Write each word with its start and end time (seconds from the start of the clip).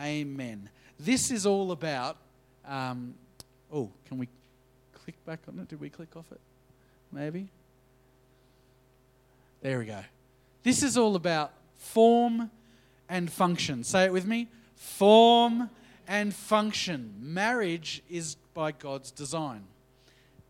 Amen. 0.00 0.68
This 0.98 1.30
is 1.30 1.46
all 1.46 1.72
about. 1.72 2.16
Um, 2.66 3.14
oh, 3.72 3.90
can 4.06 4.18
we 4.18 4.28
click 4.92 5.16
back 5.24 5.40
on 5.48 5.58
it? 5.58 5.68
Did 5.68 5.80
we 5.80 5.88
click 5.88 6.16
off 6.16 6.30
it? 6.32 6.40
Maybe. 7.12 7.48
There 9.62 9.78
we 9.78 9.86
go. 9.86 10.00
This 10.62 10.82
is 10.82 10.98
all 10.98 11.16
about 11.16 11.52
form 11.76 12.50
and 13.08 13.30
function. 13.30 13.84
Say 13.84 14.04
it 14.04 14.12
with 14.12 14.26
me 14.26 14.48
form 14.76 15.70
and 16.06 16.34
function. 16.34 17.14
Marriage 17.20 18.02
is 18.08 18.36
by 18.54 18.72
God's 18.72 19.10
design, 19.10 19.64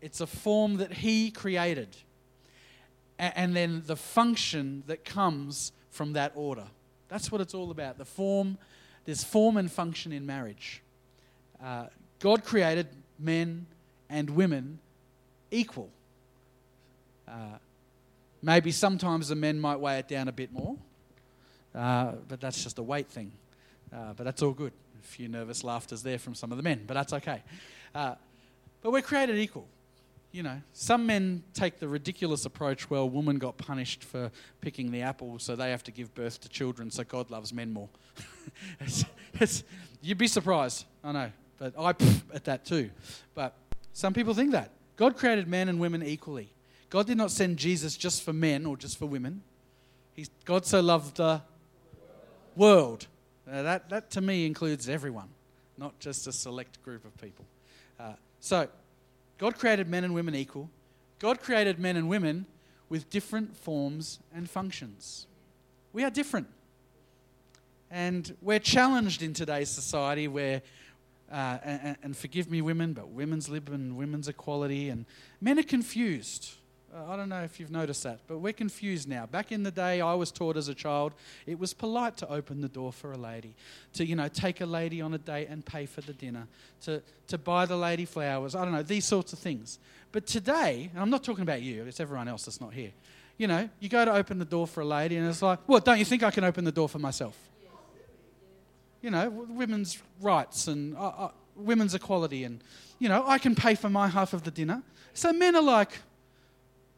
it's 0.01 0.21
a 0.21 0.27
form 0.27 0.77
that 0.77 0.93
He 0.93 1.31
created. 1.31 1.89
And 3.19 3.55
then 3.55 3.81
the 3.87 3.95
function 3.95 4.83
that 4.85 5.03
comes 5.03 5.71
from 5.89 6.13
that 6.13 6.33
order. 6.35 6.65
That's 7.07 7.31
what 7.31 7.41
it's 7.41 7.55
all 7.55 7.71
about. 7.71 7.97
The 7.97 8.05
form, 8.05 8.59
there's 9.07 9.23
form 9.23 9.55
and 9.55 9.71
function 9.71 10.11
in 10.11 10.25
marriage. 10.25 10.83
Uh, 11.63 11.85
God 12.19 12.43
created 12.43 12.87
men 13.17 13.65
and 14.09 14.29
women 14.29 14.79
equal. 15.49 15.89
Uh, 17.25 17.57
maybe 18.41 18.69
sometimes 18.69 19.29
the 19.29 19.35
men 19.35 19.61
might 19.61 19.79
weigh 19.79 19.99
it 19.99 20.09
down 20.09 20.27
a 20.27 20.33
bit 20.33 20.51
more, 20.51 20.75
uh, 21.73 22.15
but 22.27 22.41
that's 22.41 22.61
just 22.61 22.79
a 22.79 22.83
weight 22.83 23.07
thing. 23.07 23.31
Uh, 23.93 24.11
but 24.13 24.25
that's 24.25 24.41
all 24.41 24.51
good. 24.51 24.73
A 24.99 25.07
few 25.07 25.29
nervous 25.29 25.63
laughters 25.63 26.03
there 26.03 26.19
from 26.19 26.35
some 26.35 26.51
of 26.51 26.57
the 26.57 26.63
men, 26.63 26.83
but 26.85 26.95
that's 26.95 27.13
okay. 27.13 27.43
Uh, 27.95 28.15
but 28.81 28.91
we're 28.91 29.01
created 29.01 29.37
equal. 29.37 29.69
You 30.31 30.43
know, 30.43 30.61
some 30.73 31.05
men 31.05 31.43
take 31.53 31.79
the 31.79 31.87
ridiculous 31.87 32.45
approach, 32.45 32.89
well, 32.89 33.09
woman 33.09 33.37
got 33.37 33.57
punished 33.57 34.03
for 34.03 34.29
picking 34.61 34.91
the 34.91 35.01
apple, 35.01 35.39
so 35.39 35.55
they 35.55 35.71
have 35.71 35.83
to 35.83 35.91
give 35.91 36.13
birth 36.13 36.41
to 36.41 36.49
children, 36.49 36.91
so 36.91 37.03
God 37.03 37.31
loves 37.31 37.53
men 37.53 37.71
more. 37.73 37.89
it's, 38.79 39.05
it's, 39.39 39.63
you'd 40.01 40.17
be 40.17 40.27
surprised, 40.27 40.85
I 41.03 41.11
know, 41.11 41.31
but 41.57 41.73
I 41.79 41.89
at 42.33 42.43
that 42.43 42.65
too. 42.65 42.89
But 43.33 43.55
some 43.93 44.13
people 44.13 44.33
think 44.33 44.51
that. 44.51 44.71
God 44.95 45.15
created 45.15 45.47
men 45.47 45.69
and 45.69 45.79
women 45.79 46.03
equally. 46.03 46.53
God 46.89 47.07
did 47.07 47.17
not 47.17 47.31
send 47.31 47.57
Jesus 47.57 47.95
just 47.97 48.23
for 48.23 48.33
men 48.33 48.65
or 48.65 48.77
just 48.77 48.97
for 48.97 49.05
women. 49.05 49.43
He's, 50.13 50.29
God 50.45 50.65
so 50.65 50.81
loved 50.81 51.17
the 51.17 51.41
world 52.55 53.07
uh, 53.51 53.61
that, 53.61 53.89
that 53.89 54.11
to 54.11 54.21
me 54.21 54.45
includes 54.45 54.89
everyone, 54.89 55.29
not 55.77 55.97
just 55.99 56.27
a 56.27 56.31
select 56.31 56.81
group 56.83 57.05
of 57.05 57.15
people. 57.17 57.45
Uh, 57.99 58.13
so, 58.39 58.67
God 59.37 59.57
created 59.57 59.87
men 59.87 60.03
and 60.03 60.13
women 60.13 60.35
equal. 60.35 60.69
God 61.19 61.39
created 61.39 61.79
men 61.79 61.95
and 61.95 62.09
women 62.09 62.45
with 62.89 63.09
different 63.09 63.55
forms 63.55 64.19
and 64.33 64.49
functions. 64.49 65.27
We 65.93 66.03
are 66.03 66.09
different. 66.09 66.47
And 67.89 68.35
we're 68.41 68.59
challenged 68.59 69.23
in 69.23 69.33
today's 69.33 69.69
society 69.69 70.27
where, 70.27 70.61
uh, 71.31 71.57
and, 71.63 71.97
and, 72.03 72.17
forgive 72.17 72.51
me, 72.51 72.61
women, 72.61 72.93
but 72.93 73.09
women's 73.09 73.49
lib 73.49 73.69
and 73.69 73.95
women's 73.95 74.27
equality, 74.27 74.89
and 74.89 75.05
men 75.39 75.57
are 75.57 75.63
confused. 75.63 76.51
Uh, 76.95 77.11
I 77.11 77.17
don't 77.17 77.27
know 77.27 77.43
if 77.43 77.59
you've 77.59 77.71
noticed 77.71 78.03
that, 78.03 78.19
but 78.27 78.37
we're 78.37 78.53
confused 78.53 79.09
now. 79.09 79.25
Back 79.25 79.51
in 79.51 79.63
the 79.63 79.71
day, 79.71 79.99
I 79.99 80.13
was 80.13 80.31
taught 80.31 80.55
as 80.55 80.69
a 80.69 80.73
child, 80.73 81.11
it 81.45 81.59
was 81.59 81.73
polite 81.73 82.15
to 82.17 82.29
open 82.29 82.61
the 82.61 82.69
door 82.69 82.93
for 82.93 83.11
a 83.11 83.17
lady, 83.17 83.55
to, 83.93 84.05
you 84.05 84.15
know, 84.15 84.29
take 84.29 84.61
a 84.61 84.65
lady 84.65 85.01
on 85.01 85.13
a 85.13 85.17
date 85.17 85.49
and 85.49 85.65
pay 85.65 85.85
for 85.85 85.99
the 86.01 86.13
dinner, 86.13 86.47
to, 86.83 87.01
to 87.27 87.37
buy 87.37 87.65
the 87.65 87.75
lady 87.75 88.05
flowers. 88.05 88.55
I 88.55 88.63
don't 88.63 88.73
know, 88.73 88.83
these 88.83 89.05
sorts 89.05 89.33
of 89.33 89.39
things. 89.39 89.79
But 90.13 90.25
today, 90.25 90.89
and 90.93 91.01
I'm 91.01 91.09
not 91.09 91.23
talking 91.25 91.41
about 91.41 91.61
you, 91.61 91.83
it's 91.83 91.99
everyone 91.99 92.29
else 92.29 92.45
that's 92.45 92.61
not 92.61 92.73
here. 92.73 92.91
You 93.37 93.47
know, 93.47 93.69
you 93.81 93.89
go 93.89 94.05
to 94.05 94.13
open 94.13 94.39
the 94.39 94.45
door 94.45 94.65
for 94.65 94.81
a 94.81 94.85
lady, 94.85 95.17
and 95.17 95.27
it's 95.27 95.41
like, 95.41 95.59
well, 95.67 95.81
don't 95.81 95.99
you 95.99 96.05
think 96.05 96.23
I 96.23 96.31
can 96.31 96.45
open 96.45 96.63
the 96.63 96.71
door 96.71 96.87
for 96.87 96.99
myself? 96.99 97.37
You 99.01 99.11
know, 99.11 99.29
women's 99.29 100.01
rights 100.21 100.67
and 100.67 100.95
uh, 100.95 101.07
uh, 101.07 101.31
women's 101.55 101.93
equality, 101.93 102.45
and, 102.45 102.63
you 102.97 103.09
know, 103.09 103.23
I 103.27 103.37
can 103.37 103.55
pay 103.55 103.75
for 103.75 103.89
my 103.89 104.07
half 104.07 104.33
of 104.33 104.43
the 104.43 104.51
dinner. 104.51 104.81
So 105.13 105.33
men 105.33 105.55
are 105.55 105.61
like, 105.61 105.99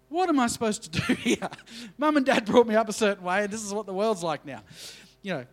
what 0.09 0.27
am 0.27 0.39
I 0.39 0.47
supposed 0.47 0.91
to 0.91 1.01
do 1.01 1.13
here? 1.15 1.49
Mum 1.97 2.17
and 2.17 2.25
dad 2.25 2.45
brought 2.45 2.67
me 2.67 2.75
up 2.75 2.89
a 2.89 2.93
certain 2.93 3.23
way, 3.23 3.43
and 3.43 3.53
this 3.53 3.63
is 3.63 3.73
what 3.73 3.85
the 3.85 3.93
world's 3.93 4.23
like 4.23 4.45
now. 4.45 4.63
You 5.21 5.33
know, 5.33 5.45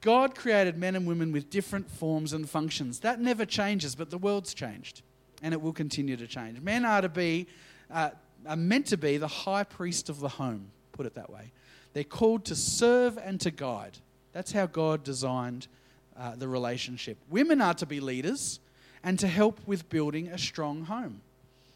God 0.00 0.34
created 0.34 0.76
men 0.76 0.96
and 0.96 1.06
women 1.06 1.30
with 1.30 1.50
different 1.50 1.90
forms 1.90 2.32
and 2.32 2.48
functions. 2.48 3.00
That 3.00 3.20
never 3.20 3.44
changes, 3.44 3.94
but 3.94 4.10
the 4.10 4.18
world's 4.18 4.54
changed, 4.54 5.02
and 5.42 5.54
it 5.54 5.60
will 5.60 5.72
continue 5.72 6.16
to 6.16 6.26
change. 6.26 6.60
Men 6.60 6.84
are 6.84 7.02
to 7.02 7.08
be, 7.08 7.46
uh, 7.90 8.10
are 8.46 8.56
meant 8.56 8.86
to 8.86 8.96
be 8.96 9.16
the 9.16 9.28
high 9.28 9.64
priest 9.64 10.08
of 10.08 10.20
the 10.20 10.28
home, 10.28 10.70
put 10.92 11.06
it 11.06 11.14
that 11.14 11.30
way. 11.30 11.52
They're 11.92 12.04
called 12.04 12.44
to 12.46 12.56
serve 12.56 13.18
and 13.18 13.40
to 13.42 13.50
guide. 13.50 13.98
That's 14.32 14.52
how 14.52 14.66
God 14.66 15.04
designed 15.04 15.68
uh, 16.16 16.34
the 16.36 16.48
relationship. 16.48 17.18
Women 17.28 17.60
are 17.60 17.74
to 17.74 17.86
be 17.86 18.00
leaders 18.00 18.60
and 19.04 19.18
to 19.18 19.28
help 19.28 19.60
with 19.66 19.88
building 19.88 20.28
a 20.28 20.38
strong 20.38 20.84
home. 20.84 21.20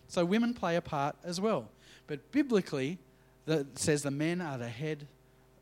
So 0.09 0.25
women 0.25 0.55
play 0.55 0.77
a 0.77 0.81
part 0.81 1.17
as 1.25 1.41
well. 1.41 1.69
But 2.07 2.31
biblically, 2.33 2.99
it 3.47 3.79
says 3.79 4.03
the 4.03 4.11
men 4.11 4.41
are 4.41 4.59
the 4.59 4.69
head, 4.69 5.07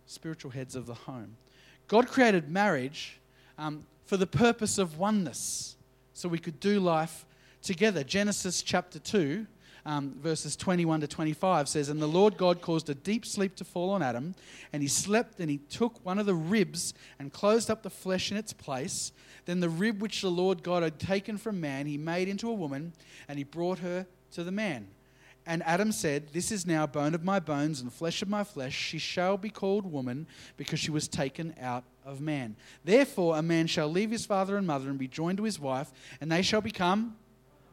spiritual 0.07 0.51
heads 0.51 0.77
of 0.77 0.87
the 0.87 0.95
home. 0.95 1.37
God 1.89 2.09
created 2.09 2.51
marriage 2.51 3.19
um, 3.59 3.85
for 4.07 4.17
the 4.17 4.27
purpose 4.27 4.79
of 4.79 4.99
oneness, 4.99 5.77
so 6.13 6.29
we 6.29 6.39
could 6.39 6.61
do 6.61 6.81
life 6.81 7.27
together. 7.63 8.05
Genesis 8.05 8.63
chapter 8.63 8.99
2, 8.99 9.47
um, 9.87 10.15
verses 10.21 10.57
21 10.57 11.01
to 11.01 11.07
25 11.07 11.69
says, 11.69 11.89
And 11.89 12.01
the 12.01 12.07
Lord 12.07 12.37
God 12.37 12.61
caused 12.61 12.89
a 12.89 12.95
deep 12.95 13.27
sleep 13.27 13.55
to 13.57 13.65
fall 13.65 13.91
on 13.91 14.03
Adam, 14.03 14.35
and 14.73 14.83
he 14.83 14.89
slept, 14.89 15.41
and 15.41 15.51
he 15.51 15.59
took 15.59 16.05
one 16.05 16.19
of 16.19 16.27
the 16.27 16.35
ribs 16.35 16.95
and 17.19 17.33
closed 17.33 17.71
up 17.71 17.83
the 17.83 17.91
flesh 17.91 18.31
in 18.31 18.37
its 18.37 18.53
place. 18.53 19.13
Then 19.45 19.61
the 19.61 19.69
rib 19.69 20.01
which 20.01 20.23
the 20.23 20.31
Lord 20.31 20.63
God 20.63 20.83
had 20.83 20.99
taken 20.99 21.37
from 21.37 21.61
man, 21.61 21.87
he 21.87 21.99
made 21.99 22.29
into 22.29 22.49
a 22.49 22.55
woman, 22.55 22.93
and 23.29 23.39
he 23.39 23.45
brought 23.45 23.81
her 23.81 24.07
to 24.33 24.45
the 24.45 24.53
man. 24.53 24.89
And 25.47 25.63
Adam 25.65 25.93
said, 25.93 26.29
This 26.33 26.51
is 26.51 26.67
now 26.67 26.87
bone 26.87 27.15
of 27.15 27.23
my 27.23 27.39
bones 27.39 27.81
and 27.81 27.93
flesh 27.93 28.23
of 28.23 28.29
my 28.29 28.45
flesh. 28.45 28.75
She 28.75 28.99
shall 28.99 29.37
be 29.37 29.51
called 29.51 29.91
woman 29.91 30.27
because 30.57 30.81
she 30.81 30.91
was 30.91 31.07
taken 31.07 31.55
out 31.61 31.85
of 32.05 32.21
man. 32.21 32.57
Therefore, 32.83 33.37
a 33.37 33.43
man 33.43 33.67
shall 33.67 33.89
leave 33.89 34.11
his 34.11 34.25
father 34.25 34.57
and 34.57 34.67
mother 34.67 34.89
and 34.89 34.99
be 34.99 35.09
joined 35.09 35.39
to 35.39 35.45
his 35.45 35.61
wife, 35.61 35.93
and 36.21 36.33
they 36.33 36.43
shall 36.43 36.63
become 36.63 37.17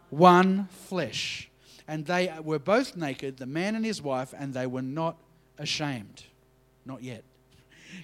one 0.10 0.68
flesh. 0.68 1.50
And 1.88 2.06
they 2.06 2.34
were 2.44 2.60
both 2.60 2.96
naked, 2.96 3.38
the 3.38 3.46
man 3.46 3.76
and 3.76 3.86
his 3.86 4.02
wife, 4.02 4.34
and 4.38 4.54
they 4.54 4.68
were 4.68 4.82
not 4.82 5.18
ashamed. 5.58 6.24
Not 6.86 7.04
yet. 7.04 7.24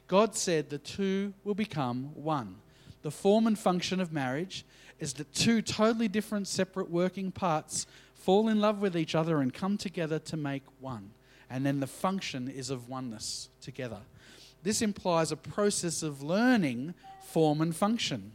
God 0.08 0.36
said 0.36 0.70
the 0.70 0.78
two 0.78 1.34
will 1.44 1.56
become 1.56 2.12
one. 2.14 2.56
The 3.02 3.12
form 3.12 3.48
and 3.48 3.58
function 3.58 4.00
of 4.00 4.12
marriage 4.12 4.66
is 5.00 5.14
that 5.14 5.34
two 5.34 5.62
totally 5.62 6.08
different, 6.08 6.48
separate 6.48 6.90
working 6.90 7.32
parts 7.32 7.86
fall 8.18 8.50
in 8.50 8.60
love 8.60 8.80
with 8.80 8.98
each 8.98 9.16
other 9.16 9.40
and 9.40 9.54
come 9.54 9.78
together 9.78 10.20
to 10.20 10.38
make 10.38 10.64
one. 10.80 11.12
And 11.50 11.66
then 11.66 11.80
the 11.80 11.88
function 11.88 12.50
is 12.50 12.70
of 12.70 12.90
oneness 12.90 13.50
together. 13.62 14.00
This 14.64 14.82
implies 14.82 15.32
a 15.32 15.38
process 15.38 16.04
of 16.04 16.22
learning 16.22 16.94
form 17.26 17.62
and 17.62 17.76
function. 17.76 18.32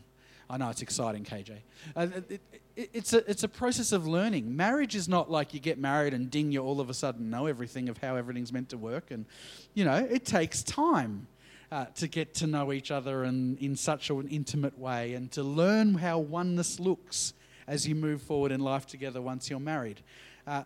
I 0.48 0.56
know 0.56 0.70
it's 0.70 0.82
exciting, 0.82 1.24
KJ. 1.24 1.56
Uh, 1.96 2.06
it, 2.28 2.40
it, 2.76 2.90
it's, 2.92 3.12
a, 3.12 3.28
it's 3.30 3.42
a 3.42 3.48
process 3.48 3.92
of 3.92 4.06
learning. 4.06 4.54
Marriage 4.54 4.94
is 4.94 5.08
not 5.08 5.30
like 5.30 5.52
you 5.54 5.60
get 5.60 5.78
married 5.78 6.14
and 6.14 6.30
ding, 6.30 6.52
you 6.52 6.62
all 6.62 6.80
of 6.80 6.88
a 6.88 6.94
sudden 6.94 7.30
know 7.30 7.46
everything 7.46 7.88
of 7.88 7.98
how 7.98 8.16
everything's 8.16 8.52
meant 8.52 8.68
to 8.70 8.78
work. 8.78 9.10
And, 9.10 9.26
you 9.74 9.84
know, 9.84 9.96
it 9.96 10.24
takes 10.24 10.62
time. 10.62 11.26
Uh, 11.70 11.86
to 11.94 12.06
get 12.06 12.34
to 12.34 12.46
know 12.46 12.70
each 12.70 12.90
other 12.90 13.24
and 13.24 13.58
in 13.58 13.74
such 13.74 14.10
an 14.10 14.28
intimate 14.28 14.78
way 14.78 15.14
and 15.14 15.32
to 15.32 15.42
learn 15.42 15.94
how 15.94 16.18
oneness 16.18 16.78
looks 16.78 17.32
as 17.66 17.86
you 17.86 17.94
move 17.94 18.22
forward 18.22 18.52
in 18.52 18.60
life 18.60 18.86
together 18.86 19.20
once 19.20 19.50
you're 19.50 19.60
married. 19.60 20.00
Uh, 20.46 20.64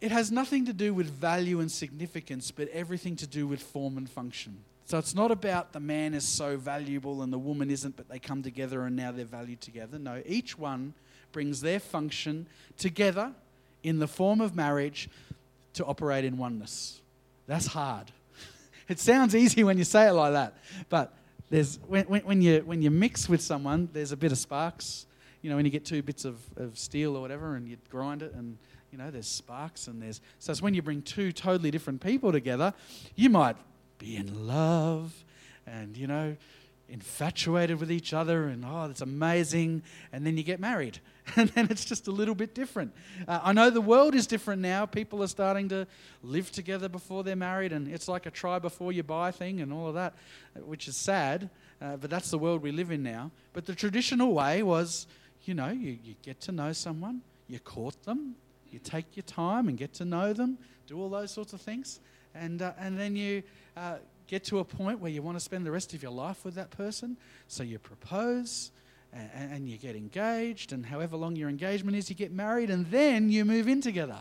it 0.00 0.12
has 0.12 0.30
nothing 0.30 0.66
to 0.66 0.72
do 0.72 0.94
with 0.94 1.10
value 1.10 1.60
and 1.60 1.70
significance, 1.70 2.50
but 2.50 2.68
everything 2.68 3.16
to 3.16 3.26
do 3.26 3.46
with 3.46 3.60
form 3.60 3.96
and 3.96 4.08
function. 4.08 4.58
So 4.86 4.96
it's 4.96 5.14
not 5.14 5.30
about 5.30 5.72
the 5.72 5.80
man 5.80 6.14
is 6.14 6.26
so 6.26 6.56
valuable 6.56 7.22
and 7.22 7.32
the 7.32 7.38
woman 7.38 7.70
isn't, 7.70 7.96
but 7.96 8.08
they 8.08 8.18
come 8.18 8.42
together 8.42 8.84
and 8.84 8.96
now 8.96 9.12
they're 9.12 9.24
valued 9.24 9.60
together. 9.60 9.98
No, 9.98 10.22
each 10.24 10.58
one 10.58 10.94
brings 11.32 11.60
their 11.60 11.80
function 11.80 12.46
together 12.78 13.32
in 13.82 13.98
the 13.98 14.08
form 14.08 14.40
of 14.40 14.56
marriage 14.56 15.10
to 15.74 15.84
operate 15.84 16.24
in 16.24 16.38
oneness. 16.38 17.00
That's 17.46 17.66
hard. 17.66 18.10
It 18.88 18.98
sounds 18.98 19.36
easy 19.36 19.64
when 19.64 19.76
you 19.76 19.84
say 19.84 20.08
it 20.08 20.12
like 20.12 20.32
that, 20.32 20.56
but 20.88 21.12
there's, 21.50 21.78
when, 21.86 22.06
when, 22.06 22.40
you, 22.40 22.62
when 22.64 22.80
you 22.80 22.90
mix 22.90 23.28
with 23.28 23.42
someone, 23.42 23.90
there's 23.92 24.12
a 24.12 24.16
bit 24.16 24.32
of 24.32 24.38
sparks, 24.38 25.04
you 25.42 25.50
know, 25.50 25.56
when 25.56 25.64
you 25.64 25.70
get 25.70 25.84
two 25.84 26.02
bits 26.02 26.24
of, 26.24 26.40
of 26.56 26.78
steel 26.78 27.16
or 27.16 27.20
whatever 27.20 27.54
and 27.54 27.68
you 27.68 27.76
grind 27.90 28.22
it 28.22 28.32
and, 28.34 28.58
you 28.90 28.98
know, 28.98 29.10
there's 29.10 29.28
sparks 29.28 29.86
and 29.86 30.02
there's. 30.02 30.20
So 30.38 30.50
it's 30.50 30.62
when 30.62 30.74
you 30.74 30.82
bring 30.82 31.02
two 31.02 31.32
totally 31.32 31.70
different 31.70 32.00
people 32.00 32.32
together, 32.32 32.74
you 33.14 33.30
might 33.30 33.56
be 33.98 34.16
in 34.16 34.46
love 34.46 35.24
and, 35.66 35.96
you 35.96 36.06
know, 36.06 36.36
infatuated 36.88 37.78
with 37.78 37.92
each 37.92 38.14
other 38.14 38.48
and, 38.48 38.64
oh, 38.66 38.86
that's 38.86 39.02
amazing. 39.02 39.82
And 40.12 40.26
then 40.26 40.36
you 40.36 40.42
get 40.42 40.60
married. 40.60 41.00
And 41.36 41.50
then 41.50 41.68
it's 41.70 41.84
just 41.84 42.08
a 42.08 42.10
little 42.10 42.34
bit 42.34 42.54
different. 42.54 42.94
Uh, 43.28 43.40
I 43.42 43.52
know 43.52 43.68
the 43.68 43.82
world 43.82 44.14
is 44.14 44.26
different 44.26 44.62
now. 44.62 44.86
People 44.86 45.22
are 45.22 45.28
starting 45.28 45.68
to 45.68 45.86
live 46.22 46.50
together 46.50 46.88
before 46.88 47.22
they're 47.22 47.36
married, 47.36 47.70
and 47.70 47.86
it's 47.86 48.08
like 48.08 48.24
a 48.24 48.30
try 48.30 48.58
before 48.58 48.92
you 48.92 49.02
buy 49.02 49.30
thing 49.30 49.60
and 49.60 49.70
all 49.70 49.88
of 49.88 49.94
that, 49.94 50.14
which 50.56 50.88
is 50.88 50.96
sad. 50.96 51.50
Uh, 51.82 51.96
but 51.96 52.08
that's 52.08 52.30
the 52.30 52.38
world 52.38 52.62
we 52.62 52.72
live 52.72 52.90
in 52.90 53.02
now. 53.02 53.30
But 53.52 53.66
the 53.66 53.74
traditional 53.74 54.32
way 54.32 54.62
was, 54.62 55.06
you 55.48 55.54
know, 55.54 55.70
you, 55.70 55.98
you 56.04 56.14
get 56.22 56.40
to 56.42 56.52
know 56.52 56.72
someone, 56.72 57.22
you 57.48 57.58
court 57.58 58.02
them, 58.04 58.36
you 58.70 58.78
take 58.78 59.16
your 59.16 59.24
time 59.24 59.68
and 59.68 59.78
get 59.78 59.94
to 59.94 60.04
know 60.04 60.32
them, 60.32 60.58
do 60.86 61.00
all 61.00 61.08
those 61.08 61.30
sorts 61.30 61.52
of 61.52 61.60
things, 61.60 62.00
and, 62.34 62.62
uh, 62.62 62.72
and 62.78 62.98
then 62.98 63.16
you 63.16 63.42
uh, 63.76 63.96
get 64.26 64.44
to 64.44 64.58
a 64.58 64.64
point 64.64 65.00
where 65.00 65.10
you 65.10 65.22
want 65.22 65.36
to 65.36 65.40
spend 65.40 65.64
the 65.64 65.70
rest 65.70 65.94
of 65.94 66.02
your 66.02 66.12
life 66.12 66.44
with 66.44 66.54
that 66.54 66.70
person. 66.70 67.16
So 67.48 67.62
you 67.62 67.78
propose 67.78 68.70
and, 69.12 69.30
and 69.34 69.68
you 69.68 69.78
get 69.78 69.96
engaged, 69.96 70.72
and 70.72 70.84
however 70.84 71.16
long 71.16 71.34
your 71.34 71.48
engagement 71.48 71.96
is, 71.96 72.10
you 72.10 72.14
get 72.14 72.30
married, 72.30 72.68
and 72.68 72.86
then 72.90 73.30
you 73.30 73.44
move 73.44 73.66
in 73.66 73.80
together. 73.80 74.18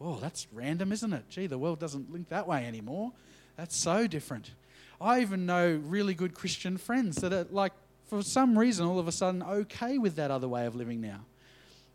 Oh, 0.00 0.18
that's 0.20 0.46
random, 0.52 0.92
isn't 0.92 1.12
it? 1.12 1.24
Gee, 1.28 1.48
the 1.48 1.58
world 1.58 1.80
doesn't 1.80 2.12
link 2.12 2.28
that 2.28 2.46
way 2.46 2.64
anymore. 2.64 3.12
That's 3.56 3.76
so 3.76 4.06
different. 4.06 4.52
I 5.00 5.20
even 5.20 5.46
know 5.46 5.80
really 5.84 6.14
good 6.14 6.34
Christian 6.34 6.76
friends 6.76 7.16
that 7.16 7.32
are 7.32 7.46
like, 7.50 7.72
for 8.10 8.22
some 8.22 8.58
reason, 8.58 8.86
all 8.86 8.98
of 8.98 9.06
a 9.06 9.12
sudden 9.12 9.40
okay 9.40 9.96
with 9.96 10.16
that 10.16 10.32
other 10.32 10.48
way 10.48 10.66
of 10.66 10.74
living 10.74 11.00
now. 11.00 11.20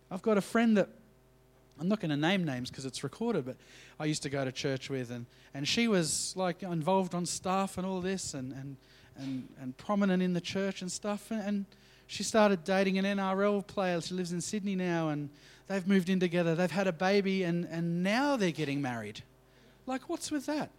I've 0.09 0.21
got 0.21 0.37
a 0.37 0.41
friend 0.41 0.77
that 0.77 0.87
I'm 1.77 1.89
not 1.89 1.99
going 1.99 2.09
to 2.11 2.17
name 2.17 2.45
names 2.45 2.69
because 2.69 2.85
it's 2.85 3.03
recorded, 3.03 3.45
but 3.45 3.57
I 3.99 4.05
used 4.05 4.23
to 4.23 4.29
go 4.29 4.45
to 4.45 4.51
church 4.53 4.89
with, 4.89 5.11
and, 5.11 5.25
and 5.53 5.67
she 5.67 5.89
was 5.89 6.33
like 6.37 6.63
involved 6.63 7.13
on 7.13 7.25
staff 7.25 7.77
and 7.77 7.85
all 7.85 7.99
this, 7.99 8.33
and, 8.33 8.53
and, 8.53 8.77
and, 9.17 9.49
and 9.59 9.75
prominent 9.75 10.23
in 10.23 10.31
the 10.31 10.39
church 10.39 10.81
and 10.81 10.89
stuff. 10.89 11.31
And, 11.31 11.41
and 11.41 11.65
she 12.07 12.23
started 12.23 12.63
dating 12.63 12.97
an 12.97 13.03
NRL 13.03 13.67
player. 13.67 13.99
She 13.99 14.13
lives 14.13 14.31
in 14.31 14.39
Sydney 14.39 14.75
now, 14.75 15.09
and 15.09 15.29
they've 15.67 15.85
moved 15.85 16.09
in 16.09 16.21
together. 16.21 16.55
They've 16.55 16.71
had 16.71 16.87
a 16.87 16.93
baby, 16.93 17.43
and, 17.43 17.65
and 17.65 18.03
now 18.03 18.37
they're 18.37 18.51
getting 18.51 18.81
married. 18.81 19.21
Like, 19.85 20.07
what's 20.07 20.31
with 20.31 20.45
that? 20.45 20.69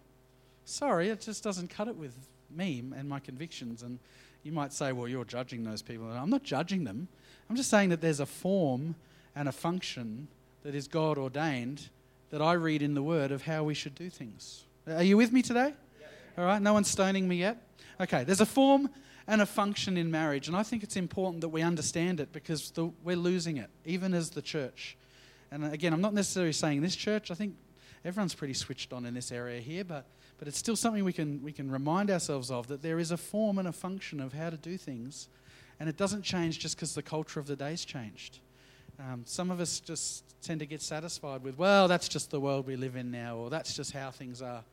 Sorry, 0.65 1.09
it 1.09 1.21
just 1.21 1.43
doesn't 1.43 1.69
cut 1.69 1.87
it 1.87 1.95
with 1.95 2.15
me 2.49 2.83
and 2.95 3.07
my 3.07 3.19
convictions. 3.19 3.83
And 3.83 3.99
you 4.47 4.53
might 4.53 4.71
say, 4.71 4.93
well, 4.93 5.09
you're 5.09 5.25
judging 5.25 5.65
those 5.65 5.81
people. 5.81 6.09
I'm 6.09 6.29
not 6.29 6.41
judging 6.41 6.85
them. 6.85 7.09
I'm 7.49 7.57
just 7.57 7.69
saying 7.69 7.89
that 7.89 7.99
there's 7.99 8.21
a 8.21 8.25
form 8.25 8.95
and 9.35 9.49
a 9.49 9.51
function 9.51 10.29
that 10.63 10.73
is 10.73 10.87
God 10.87 11.17
ordained 11.17 11.89
that 12.29 12.41
I 12.41 12.53
read 12.53 12.81
in 12.81 12.93
the 12.93 13.03
Word 13.03 13.31
of 13.33 13.41
how 13.41 13.65
we 13.65 13.73
should 13.73 13.93
do 13.93 14.09
things. 14.09 14.63
Are 14.87 15.03
you 15.03 15.17
with 15.17 15.33
me 15.33 15.41
today? 15.41 15.73
All 16.37 16.45
right, 16.45 16.61
no 16.61 16.71
one's 16.71 16.89
stoning 16.89 17.27
me 17.27 17.35
yet? 17.35 17.61
Okay, 17.99 18.23
there's 18.23 18.39
a 18.39 18.45
form 18.45 18.89
and 19.27 19.41
a 19.41 19.45
function 19.45 19.97
in 19.97 20.09
marriage. 20.09 20.47
And 20.47 20.55
I 20.55 20.63
think 20.63 20.81
it's 20.81 20.95
important 20.95 21.41
that 21.41 21.49
we 21.49 21.61
understand 21.61 22.21
it 22.21 22.31
because 22.31 22.71
the, 22.71 22.89
we're 23.03 23.17
losing 23.17 23.57
it, 23.57 23.69
even 23.83 24.13
as 24.13 24.29
the 24.29 24.41
church. 24.41 24.95
And 25.51 25.65
again, 25.65 25.91
I'm 25.91 25.99
not 25.99 26.13
necessarily 26.13 26.53
saying 26.53 26.81
this 26.81 26.95
church. 26.95 27.31
I 27.31 27.33
think 27.33 27.55
everyone's 28.05 28.33
pretty 28.33 28.53
switched 28.53 28.93
on 28.93 29.05
in 29.05 29.13
this 29.13 29.29
area 29.29 29.59
here, 29.59 29.83
but, 29.83 30.05
but 30.37 30.47
it's 30.47 30.57
still 30.57 30.75
something 30.75 31.03
we 31.03 31.13
can, 31.13 31.41
we 31.41 31.51
can 31.51 31.71
remind 31.71 32.11
ourselves 32.11 32.51
of 32.51 32.67
that 32.67 32.81
there 32.81 32.99
is 32.99 33.11
a 33.11 33.17
form 33.17 33.57
and 33.57 33.67
a 33.67 33.71
function 33.71 34.19
of 34.19 34.33
how 34.33 34.49
to 34.49 34.57
do 34.57 34.77
things. 34.77 35.29
And 35.79 35.89
it 35.89 35.97
doesn't 35.97 36.23
change 36.23 36.59
just 36.59 36.75
because 36.75 36.95
the 36.95 37.01
culture 37.01 37.39
of 37.39 37.47
the 37.47 37.55
day's 37.55 37.85
changed. 37.85 38.39
Um, 38.99 39.23
some 39.25 39.51
of 39.51 39.59
us 39.59 39.79
just 39.79 40.23
tend 40.41 40.59
to 40.59 40.65
get 40.65 40.81
satisfied 40.81 41.43
with, 41.43 41.57
well, 41.57 41.87
that's 41.87 42.07
just 42.07 42.31
the 42.31 42.39
world 42.39 42.65
we 42.65 42.75
live 42.75 42.95
in 42.95 43.11
now, 43.11 43.37
or 43.37 43.49
that's 43.49 43.75
just 43.75 43.91
how 43.91 44.09
things 44.09 44.41
are. 44.41 44.63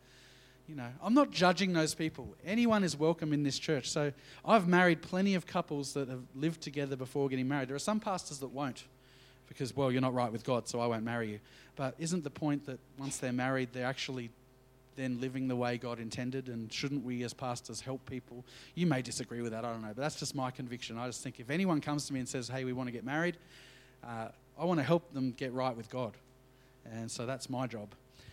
You 0.67 0.77
know, 0.77 0.89
I'm 1.03 1.13
not 1.13 1.31
judging 1.31 1.75
those 1.75 1.95
people. 1.95 2.35
Anyone 2.45 2.85
is 2.85 2.97
welcome 2.97 3.35
in 3.35 3.43
this 3.43 3.59
church. 3.59 3.91
So 3.91 4.13
I've 4.47 4.67
married 4.67 5.03
plenty 5.03 5.35
of 5.35 5.47
couples 5.47 5.93
that 5.93 6.09
have 6.09 6.23
lived 6.35 6.63
together 6.63 6.97
before 6.97 7.29
getting 7.29 7.47
married. 7.47 7.69
There 7.69 7.77
are 7.77 7.81
some 7.81 8.01
pastors 8.01 8.39
that 8.39 8.49
won't 8.49 8.85
because, 9.47 9.77
well, 9.77 9.93
you're 9.93 10.01
not 10.01 10.15
right 10.15 10.33
with 10.33 10.43
God, 10.43 10.67
so 10.67 10.81
I 10.81 10.87
won't 10.87 11.05
marry 11.05 11.33
you. 11.33 11.41
But 11.77 11.95
isn't 11.99 12.25
the 12.25 12.31
point 12.31 12.65
that 12.65 12.79
once 12.99 13.19
they're 13.19 13.33
married, 13.33 13.71
they're 13.75 13.85
actually 13.85 14.31
then 14.97 15.21
living 15.21 15.49
the 15.49 15.57
way 15.57 15.79
God 15.79 15.99
intended? 15.99 16.49
And 16.49 16.73
shouldn't 16.73 17.05
we 17.05 17.23
as 17.25 17.33
pastors 17.33 17.81
help 17.81 18.05
people? 18.09 18.45
You 18.75 18.87
may 18.87 19.03
disagree 19.03 19.43
with 19.43 19.53
that, 19.53 19.65
I 19.65 19.73
don't 19.73 19.83
know, 19.83 19.89
but 19.89 20.03
that's 20.03 20.17
just 20.17 20.35
my 20.35 20.51
conviction. 20.51 20.99
I 20.99 21.07
just 21.07 21.23
think 21.23 21.41
if 21.41 21.51
anyone 21.51 21.81
comes 21.81 22.07
to 22.07 22.13
me 22.13 22.21
and 22.21 22.29
says, 22.29 22.49
hey, 22.49 22.65
we 22.65 22.73
want 22.73 22.89
to 22.89 22.93
get 22.93 23.05
married, 23.05 23.37
uh, 24.03 24.29
I 24.59 24.65
want 24.65 24.79
to 24.81 24.85
help 24.85 25.13
them 25.13 25.33
get 25.33 25.53
right 25.53 25.77
with 25.77 25.91
God. 25.91 26.17
And 26.85 27.11
so 27.11 27.27
that's 27.27 27.49
my 27.49 27.67
job. 27.67 27.89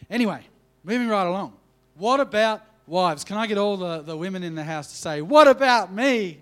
Anyway, 0.10 0.42
moving 0.84 1.08
right 1.08 1.26
along. 1.26 1.54
What 1.96 2.20
about 2.20 2.62
wives? 2.88 3.24
Can 3.24 3.38
I 3.38 3.48
get 3.48 3.58
all 3.58 3.78
the, 3.78 4.02
the 4.02 4.16
women 4.16 4.44
in 4.44 4.56
the 4.56 4.64
house 4.64 4.90
to 4.92 4.96
say, 4.96 5.22
What 5.22 5.48
about 5.48 5.94
me? 5.94 6.40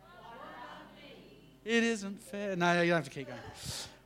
What 0.00 0.34
about 0.34 0.96
me? 0.96 1.14
It 1.64 1.84
isn't 1.84 2.22
fair. 2.22 2.56
No, 2.56 2.82
you 2.82 2.90
don't 2.90 2.96
have 2.96 3.04
to 3.04 3.10
keep 3.10 3.28
going. 3.28 3.40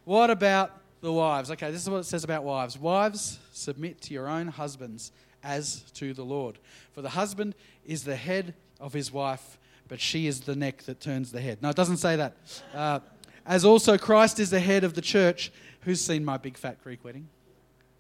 What 0.04 0.30
about 0.30 0.78
the 1.00 1.12
wives? 1.12 1.50
Okay, 1.50 1.70
this 1.70 1.82
is 1.82 1.90
what 1.90 1.98
it 1.98 2.04
says 2.04 2.24
about 2.24 2.44
wives. 2.44 2.78
Wives, 2.78 3.38
submit 3.52 4.00
to 4.02 4.14
your 4.14 4.28
own 4.28 4.48
husbands 4.48 5.12
as 5.46 5.82
to 5.92 6.12
the 6.12 6.24
Lord. 6.24 6.58
For 6.92 7.00
the 7.00 7.10
husband 7.10 7.54
is 7.86 8.04
the 8.04 8.16
head 8.16 8.54
of 8.80 8.92
his 8.92 9.12
wife, 9.12 9.58
but 9.88 10.00
she 10.00 10.26
is 10.26 10.40
the 10.40 10.56
neck 10.56 10.82
that 10.82 11.00
turns 11.00 11.32
the 11.32 11.40
head. 11.40 11.62
No, 11.62 11.70
it 11.70 11.76
doesn't 11.76 11.98
say 11.98 12.16
that. 12.16 12.36
Uh, 12.74 13.00
as 13.46 13.64
also 13.64 13.96
Christ 13.96 14.40
is 14.40 14.50
the 14.50 14.60
head 14.60 14.82
of 14.84 14.94
the 14.94 15.00
church. 15.00 15.52
Who's 15.82 16.00
seen 16.00 16.24
my 16.24 16.36
big 16.36 16.58
fat 16.58 16.82
Greek 16.82 17.04
wedding? 17.04 17.28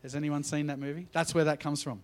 Has 0.02 0.16
anyone 0.16 0.42
seen 0.42 0.66
that 0.66 0.78
movie? 0.78 1.06
That's 1.12 1.34
where 1.34 1.44
that 1.44 1.60
comes 1.60 1.82
from. 1.82 2.02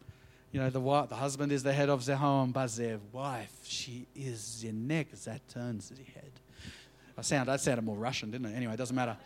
You 0.53 0.61
know, 0.61 0.71
the, 0.71 0.81
wife, 0.81 1.09
the 1.09 1.17
husband 1.17 1.51
is 1.51 1.63
the 1.63 1.73
head 1.73 1.89
of 1.89 2.05
the 2.05 2.17
home, 2.17 2.53
but 2.53 2.69
the 2.69 3.01
wife, 3.11 3.53
she 3.65 4.07
is 4.15 4.63
the 4.63 4.71
neck 4.73 5.09
that 5.25 5.49
turns 5.49 5.89
the 5.89 6.03
head. 6.03 6.31
I 7.17 7.23
sound, 7.23 7.49
that 7.49 7.61
sounded 7.61 7.85
more 7.85 7.97
Russian, 7.97 8.31
didn't 8.31 8.47
it? 8.47 8.57
Anyway, 8.57 8.75
it 8.75 8.77
doesn't 8.77 8.95
matter. 8.97 9.17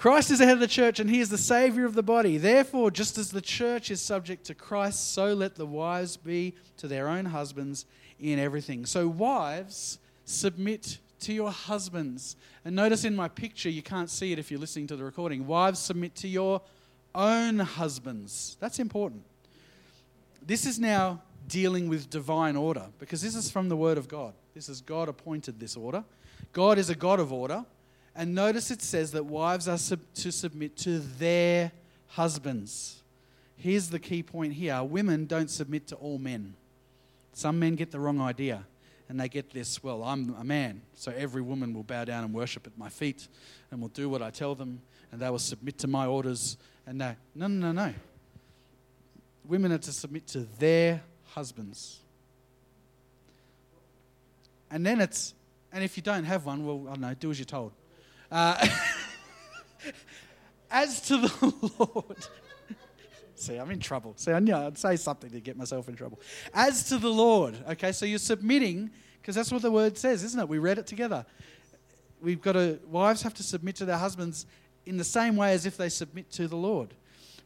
Christ 0.00 0.30
is 0.30 0.38
the 0.38 0.46
head 0.46 0.54
of 0.54 0.60
the 0.60 0.66
church 0.66 0.98
and 0.98 1.10
he 1.10 1.20
is 1.20 1.28
the 1.28 1.36
savior 1.36 1.84
of 1.84 1.92
the 1.92 2.02
body. 2.02 2.38
Therefore, 2.38 2.90
just 2.90 3.18
as 3.18 3.30
the 3.30 3.42
church 3.42 3.90
is 3.90 4.00
subject 4.00 4.46
to 4.46 4.54
Christ, 4.54 5.12
so 5.12 5.34
let 5.34 5.56
the 5.56 5.66
wives 5.66 6.16
be 6.16 6.54
to 6.78 6.88
their 6.88 7.06
own 7.06 7.26
husbands 7.26 7.84
in 8.18 8.38
everything. 8.38 8.86
So, 8.86 9.06
wives, 9.06 9.98
submit 10.24 10.96
to 11.20 11.34
your 11.34 11.50
husbands. 11.50 12.36
And 12.64 12.74
notice 12.74 13.04
in 13.04 13.14
my 13.14 13.28
picture, 13.28 13.68
you 13.68 13.82
can't 13.82 14.08
see 14.08 14.32
it 14.32 14.38
if 14.38 14.50
you're 14.50 14.58
listening 14.58 14.86
to 14.86 14.96
the 14.96 15.04
recording. 15.04 15.46
Wives, 15.46 15.78
submit 15.78 16.14
to 16.14 16.28
your 16.28 16.62
own 17.14 17.58
husbands. 17.58 18.56
That's 18.58 18.78
important. 18.78 19.22
This 20.40 20.64
is 20.64 20.78
now 20.78 21.20
dealing 21.46 21.90
with 21.90 22.08
divine 22.08 22.56
order 22.56 22.86
because 22.98 23.20
this 23.20 23.34
is 23.34 23.50
from 23.50 23.68
the 23.68 23.76
Word 23.76 23.98
of 23.98 24.08
God. 24.08 24.32
This 24.54 24.70
is 24.70 24.80
God 24.80 25.10
appointed 25.10 25.60
this 25.60 25.76
order. 25.76 26.04
God 26.54 26.78
is 26.78 26.88
a 26.88 26.94
God 26.94 27.20
of 27.20 27.34
order. 27.34 27.66
And 28.14 28.34
notice 28.34 28.70
it 28.70 28.82
says 28.82 29.12
that 29.12 29.24
wives 29.24 29.68
are 29.68 29.78
sub- 29.78 30.00
to 30.16 30.32
submit 30.32 30.76
to 30.78 30.98
their 30.98 31.72
husbands. 32.08 33.02
Here's 33.56 33.90
the 33.90 33.98
key 33.98 34.22
point 34.22 34.54
here 34.54 34.82
women 34.82 35.26
don't 35.26 35.50
submit 35.50 35.86
to 35.88 35.96
all 35.96 36.18
men. 36.18 36.54
Some 37.32 37.58
men 37.58 37.76
get 37.76 37.90
the 37.90 38.00
wrong 38.00 38.20
idea 38.20 38.66
and 39.08 39.18
they 39.20 39.28
get 39.28 39.50
this 39.50 39.82
well, 39.82 40.02
I'm 40.02 40.34
a 40.38 40.44
man, 40.44 40.82
so 40.94 41.12
every 41.16 41.42
woman 41.42 41.74
will 41.74 41.82
bow 41.82 42.04
down 42.04 42.24
and 42.24 42.34
worship 42.34 42.66
at 42.66 42.76
my 42.76 42.88
feet 42.88 43.28
and 43.70 43.80
will 43.80 43.88
do 43.88 44.08
what 44.08 44.22
I 44.22 44.30
tell 44.30 44.54
them 44.54 44.80
and 45.12 45.20
they 45.20 45.30
will 45.30 45.38
submit 45.38 45.78
to 45.78 45.88
my 45.88 46.06
orders. 46.06 46.56
And 46.86 46.98
no, 46.98 47.14
no, 47.34 47.46
no, 47.46 47.72
no 47.72 47.94
women 49.50 49.72
are 49.72 49.78
to 49.78 49.92
submit 49.92 50.28
to 50.28 50.46
their 50.58 51.02
husbands. 51.24 51.98
And 54.70 54.86
then 54.86 55.00
it's, 55.00 55.34
and 55.72 55.82
if 55.82 55.96
you 55.96 56.02
don't 56.02 56.24
have 56.24 56.46
one, 56.46 56.64
well, 56.64 56.84
I 56.86 56.92
don't 56.92 57.00
know, 57.00 57.14
do 57.14 57.30
as 57.32 57.38
you're 57.38 57.44
told. 57.44 57.72
Uh, 58.30 58.66
as 60.70 61.00
to 61.02 61.18
the 61.18 61.54
Lord. 61.78 62.18
See, 63.34 63.56
I'm 63.56 63.70
in 63.70 63.80
trouble. 63.80 64.12
See, 64.16 64.32
I 64.32 64.38
knew 64.38 64.54
I'd 64.54 64.76
say 64.76 64.96
something 64.96 65.30
to 65.30 65.40
get 65.40 65.56
myself 65.56 65.88
in 65.88 65.96
trouble. 65.96 66.20
As 66.52 66.84
to 66.90 66.98
the 66.98 67.08
Lord, 67.08 67.56
okay, 67.70 67.90
so 67.92 68.04
you're 68.04 68.18
submitting, 68.18 68.90
because 69.20 69.34
that's 69.34 69.50
what 69.50 69.62
the 69.62 69.70
word 69.70 69.96
says, 69.96 70.22
isn't 70.24 70.38
it? 70.38 70.48
We 70.48 70.58
read 70.58 70.78
it 70.78 70.86
together. 70.86 71.24
We've 72.20 72.42
got 72.42 72.52
to, 72.52 72.78
wives 72.86 73.22
have 73.22 73.32
to 73.34 73.42
submit 73.42 73.76
to 73.76 73.86
their 73.86 73.96
husbands 73.96 74.44
in 74.84 74.98
the 74.98 75.04
same 75.04 75.36
way 75.36 75.54
as 75.54 75.64
if 75.64 75.76
they 75.76 75.88
submit 75.88 76.30
to 76.32 76.48
the 76.48 76.56
Lord. 76.56 76.94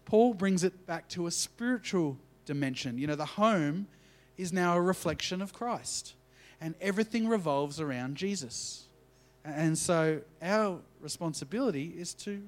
Paul 0.04 0.34
brings 0.34 0.64
it 0.64 0.84
back 0.86 1.08
to 1.10 1.28
a 1.28 1.30
spiritual 1.30 2.18
dimension. 2.44 2.98
You 2.98 3.06
know, 3.06 3.14
the 3.14 3.24
home 3.24 3.86
is 4.36 4.52
now 4.52 4.76
a 4.76 4.80
reflection 4.80 5.40
of 5.40 5.52
Christ, 5.52 6.14
and 6.60 6.74
everything 6.80 7.28
revolves 7.28 7.80
around 7.80 8.16
Jesus. 8.16 8.88
And 9.44 9.76
so 9.76 10.20
our 10.40 10.78
responsibility 11.00 11.94
is 11.96 12.14
to 12.14 12.42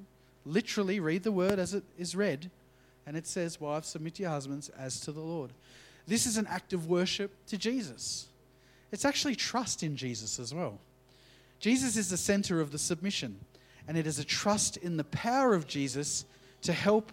literally 0.46 1.00
read 1.00 1.22
the 1.24 1.32
word 1.32 1.58
as 1.58 1.74
it 1.74 1.84
is 1.98 2.16
read, 2.16 2.50
and 3.06 3.16
it 3.16 3.26
says, 3.26 3.60
Wives, 3.60 3.88
submit 3.88 4.14
to 4.14 4.22
your 4.22 4.30
husbands 4.30 4.70
as 4.70 5.00
to 5.00 5.12
the 5.12 5.20
Lord. 5.20 5.52
This 6.06 6.26
is 6.26 6.36
an 6.36 6.46
act 6.46 6.72
of 6.72 6.86
worship 6.86 7.32
to 7.48 7.58
Jesus. 7.58 8.28
It's 8.92 9.04
actually 9.04 9.34
trust 9.34 9.82
in 9.82 9.96
Jesus 9.96 10.38
as 10.38 10.54
well. 10.54 10.78
Jesus 11.58 11.96
is 11.96 12.10
the 12.10 12.16
center 12.16 12.60
of 12.60 12.70
the 12.70 12.78
submission, 12.78 13.40
and 13.88 13.96
it 13.96 14.06
is 14.06 14.18
a 14.18 14.24
trust 14.24 14.76
in 14.76 14.96
the 14.96 15.04
power 15.04 15.54
of 15.54 15.66
Jesus 15.66 16.24
to 16.62 16.72
help 16.72 17.12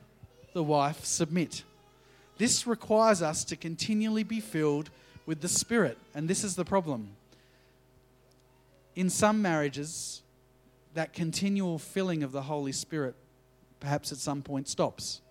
the 0.53 0.63
wife 0.63 1.03
submit. 1.03 1.63
This 2.37 2.67
requires 2.67 3.21
us 3.21 3.43
to 3.45 3.55
continually 3.55 4.23
be 4.23 4.39
filled 4.39 4.89
with 5.25 5.41
the 5.41 5.47
Spirit, 5.47 5.97
and 6.13 6.27
this 6.27 6.43
is 6.43 6.55
the 6.55 6.65
problem. 6.65 7.09
In 8.95 9.09
some 9.09 9.41
marriages, 9.41 10.21
that 10.93 11.13
continual 11.13 11.79
filling 11.79 12.23
of 12.23 12.31
the 12.31 12.43
Holy 12.43 12.71
Spirit 12.71 13.15
perhaps 13.79 14.11
at 14.11 14.17
some 14.17 14.41
point 14.41 14.67
stops. 14.67 15.21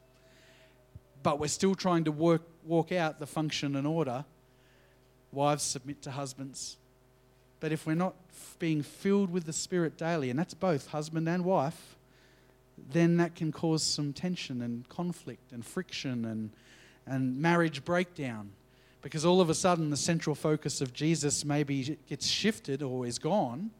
But 1.23 1.41
we're 1.41 1.49
still 1.49 1.75
trying 1.75 2.05
to 2.05 2.13
work, 2.13 2.43
walk 2.65 2.93
out 2.93 3.19
the 3.19 3.27
function 3.27 3.77
and 3.77 3.87
order. 3.87 4.25
Wives 5.33 5.63
submit 5.63 6.03
to 6.03 6.11
husbands, 6.11 6.77
But 7.61 7.73
if 7.73 7.87
we're 7.87 7.95
not 7.95 8.15
being 8.59 8.83
filled 8.83 9.31
with 9.31 9.45
the 9.45 9.53
Spirit 9.53 9.97
daily, 9.97 10.29
and 10.29 10.39
that's 10.39 10.53
both 10.53 10.89
husband 10.89 11.29
and 11.29 11.45
wife, 11.45 11.97
then 12.77 13.17
that 13.19 13.35
can 13.35 13.53
cause 13.53 13.83
some 13.83 14.13
tension 14.13 14.61
and 14.61 14.87
conflict 14.89 15.53
and 15.53 15.65
friction 15.65 16.25
and, 16.25 16.51
and 17.07 17.41
marriage 17.41 17.85
breakdown. 17.85 18.51
Because 19.03 19.25
all 19.25 19.41
of 19.41 19.51
a 19.51 19.55
sudden, 19.55 19.91
the 19.91 19.97
central 19.97 20.35
focus 20.37 20.81
of 20.81 20.93
Jesus 20.93 21.45
maybe 21.45 21.99
gets 22.09 22.27
shifted 22.27 22.83
or 22.83 23.05
is 23.05 23.19
gone, 23.19 23.73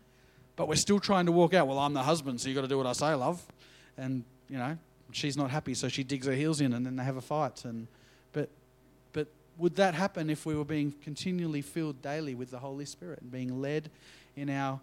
but 0.57 0.69
we're 0.69 0.75
still 0.75 0.99
trying 0.99 1.27
to 1.27 1.33
walk 1.33 1.55
out, 1.55 1.69
well, 1.69 1.79
I'm 1.79 1.95
the 1.95 2.03
husband, 2.03 2.41
so 2.41 2.49
you've 2.49 2.57
got 2.57 2.63
to 2.63 2.69
do 2.69 2.77
what 2.77 2.87
I 2.87 2.93
say, 2.93 3.15
love. 3.15 3.41
And, 3.97 4.25
you 4.51 4.59
know, 4.59 4.77
she's 5.13 5.37
not 5.37 5.51
happy, 5.51 5.75
so 5.75 5.89
she 5.89 6.03
digs 6.03 6.27
her 6.27 6.35
heels 6.35 6.61
in, 6.61 6.73
and 6.73 6.85
then 6.85 6.97
they 6.97 7.05
have 7.05 7.17
a 7.17 7.23
fight. 7.23 7.65
And, 7.65 7.87
but, 8.33 8.49
but 9.13 9.29
would 9.59 9.77
that 9.77 9.95
happen 9.95 10.29
if 10.29 10.45
we 10.45 10.57
were 10.57 10.65
being 10.65 10.93
continually 11.03 11.63
filled 11.63 12.03
daily 12.03 12.35
with 12.35 12.51
the 12.51 12.59
Holy 12.59 12.85
Spirit 12.85 13.21
and 13.23 13.31
being 13.31 13.61
led 13.61 13.91
in 14.37 14.51
our 14.51 14.81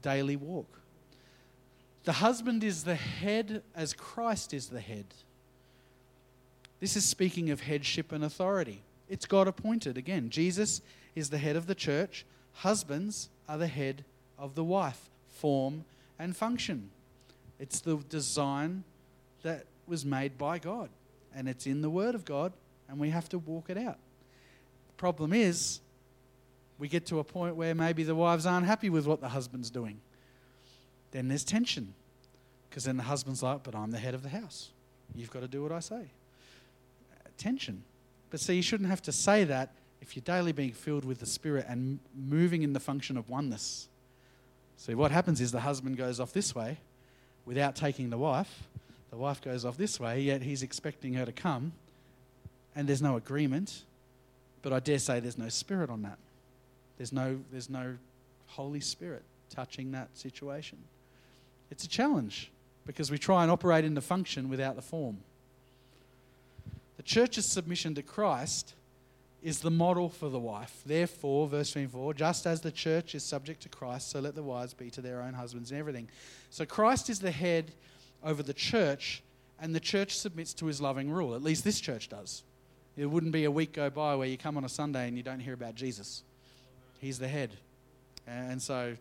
daily 0.00 0.36
walk? 0.36 0.80
The 2.04 2.12
husband 2.12 2.64
is 2.64 2.84
the 2.84 2.94
head 2.94 3.62
as 3.76 3.92
Christ 3.92 4.54
is 4.54 4.68
the 4.68 4.80
head. 4.80 5.04
This 6.80 6.96
is 6.96 7.04
speaking 7.04 7.50
of 7.50 7.60
headship 7.60 8.12
and 8.12 8.24
authority. 8.24 8.80
It's 9.08 9.26
God 9.26 9.48
appointed. 9.48 9.96
Again, 9.96 10.30
Jesus 10.30 10.82
is 11.14 11.30
the 11.30 11.38
head 11.38 11.56
of 11.56 11.66
the 11.66 11.74
church. 11.74 12.26
Husbands 12.52 13.28
are 13.48 13.58
the 13.58 13.66
head 13.66 14.04
of 14.38 14.54
the 14.54 14.64
wife, 14.64 15.10
form 15.28 15.84
and 16.18 16.36
function. 16.36 16.90
It's 17.58 17.80
the 17.80 17.96
design 17.96 18.84
that 19.42 19.66
was 19.86 20.04
made 20.04 20.36
by 20.36 20.58
God, 20.58 20.90
and 21.34 21.48
it's 21.48 21.66
in 21.66 21.80
the 21.80 21.90
Word 21.90 22.14
of 22.14 22.24
God, 22.24 22.52
and 22.88 22.98
we 22.98 23.10
have 23.10 23.28
to 23.30 23.38
walk 23.38 23.70
it 23.70 23.78
out. 23.78 23.98
Problem 24.96 25.32
is, 25.32 25.80
we 26.78 26.88
get 26.88 27.06
to 27.06 27.18
a 27.18 27.24
point 27.24 27.56
where 27.56 27.74
maybe 27.74 28.04
the 28.04 28.14
wives 28.14 28.46
aren't 28.46 28.66
happy 28.66 28.90
with 28.90 29.06
what 29.06 29.20
the 29.20 29.28
husband's 29.28 29.70
doing. 29.70 30.00
Then 31.10 31.28
there's 31.28 31.44
tension, 31.44 31.94
because 32.68 32.84
then 32.84 32.96
the 32.96 33.04
husband's 33.04 33.42
like, 33.42 33.62
But 33.62 33.74
I'm 33.74 33.90
the 33.90 33.98
head 33.98 34.14
of 34.14 34.22
the 34.22 34.28
house. 34.28 34.70
You've 35.14 35.30
got 35.30 35.40
to 35.40 35.48
do 35.48 35.62
what 35.62 35.72
I 35.72 35.80
say. 35.80 36.10
Tension. 37.36 37.82
But 38.30 38.40
see, 38.40 38.54
you 38.54 38.62
shouldn't 38.62 38.90
have 38.90 39.02
to 39.02 39.12
say 39.12 39.44
that 39.44 39.72
if 40.00 40.14
you're 40.16 40.22
daily 40.22 40.52
being 40.52 40.72
filled 40.72 41.04
with 41.04 41.18
the 41.18 41.26
Spirit 41.26 41.66
and 41.68 41.98
moving 42.14 42.62
in 42.62 42.72
the 42.72 42.80
function 42.80 43.16
of 43.16 43.28
oneness. 43.28 43.88
See, 44.76 44.94
what 44.94 45.10
happens 45.10 45.40
is 45.40 45.50
the 45.50 45.60
husband 45.60 45.96
goes 45.96 46.20
off 46.20 46.32
this 46.32 46.54
way 46.54 46.78
without 47.44 47.74
taking 47.74 48.10
the 48.10 48.18
wife. 48.18 48.62
The 49.10 49.16
wife 49.16 49.40
goes 49.40 49.64
off 49.64 49.76
this 49.76 49.98
way, 49.98 50.20
yet 50.20 50.42
he's 50.42 50.62
expecting 50.62 51.14
her 51.14 51.24
to 51.24 51.32
come, 51.32 51.72
and 52.76 52.86
there's 52.86 53.02
no 53.02 53.16
agreement. 53.16 53.82
But 54.62 54.72
I 54.72 54.80
dare 54.80 54.98
say 54.98 55.18
there's 55.18 55.38
no 55.38 55.48
spirit 55.48 55.88
on 55.88 56.02
that. 56.02 56.18
There's 56.98 57.12
no, 57.12 57.40
there's 57.50 57.70
no 57.70 57.96
Holy 58.48 58.80
Spirit 58.80 59.22
touching 59.50 59.92
that 59.92 60.16
situation. 60.16 60.78
It's 61.70 61.84
a 61.84 61.88
challenge 61.88 62.50
because 62.86 63.10
we 63.10 63.18
try 63.18 63.42
and 63.42 63.50
operate 63.50 63.84
in 63.84 63.94
the 63.94 64.00
function 64.00 64.48
without 64.48 64.76
the 64.76 64.82
form. 64.82 65.18
The 66.98 67.04
church's 67.04 67.46
submission 67.46 67.94
to 67.94 68.02
Christ 68.02 68.74
is 69.40 69.60
the 69.60 69.70
model 69.70 70.08
for 70.08 70.28
the 70.28 70.38
wife. 70.38 70.82
Therefore, 70.84 71.46
verse 71.46 71.70
24, 71.70 72.12
just 72.14 72.44
as 72.44 72.60
the 72.60 72.72
church 72.72 73.14
is 73.14 73.22
subject 73.22 73.62
to 73.62 73.68
Christ, 73.68 74.10
so 74.10 74.18
let 74.18 74.34
the 74.34 74.42
wives 74.42 74.74
be 74.74 74.90
to 74.90 75.00
their 75.00 75.22
own 75.22 75.32
husbands 75.32 75.70
and 75.70 75.78
everything. 75.78 76.08
So 76.50 76.66
Christ 76.66 77.08
is 77.08 77.20
the 77.20 77.30
head 77.30 77.70
over 78.24 78.42
the 78.42 78.52
church, 78.52 79.22
and 79.60 79.72
the 79.72 79.80
church 79.80 80.18
submits 80.18 80.52
to 80.54 80.66
his 80.66 80.80
loving 80.80 81.08
rule. 81.08 81.36
At 81.36 81.42
least 81.42 81.62
this 81.62 81.78
church 81.78 82.08
does. 82.08 82.42
It 82.96 83.06
wouldn't 83.06 83.32
be 83.32 83.44
a 83.44 83.50
week 83.50 83.72
go 83.74 83.90
by 83.90 84.16
where 84.16 84.26
you 84.26 84.36
come 84.36 84.56
on 84.56 84.64
a 84.64 84.68
Sunday 84.68 85.06
and 85.06 85.16
you 85.16 85.22
don't 85.22 85.38
hear 85.38 85.54
about 85.54 85.76
Jesus. 85.76 86.24
He's 87.00 87.20
the 87.20 87.28
head. 87.28 87.52
And 88.26 88.60
so, 88.60 88.96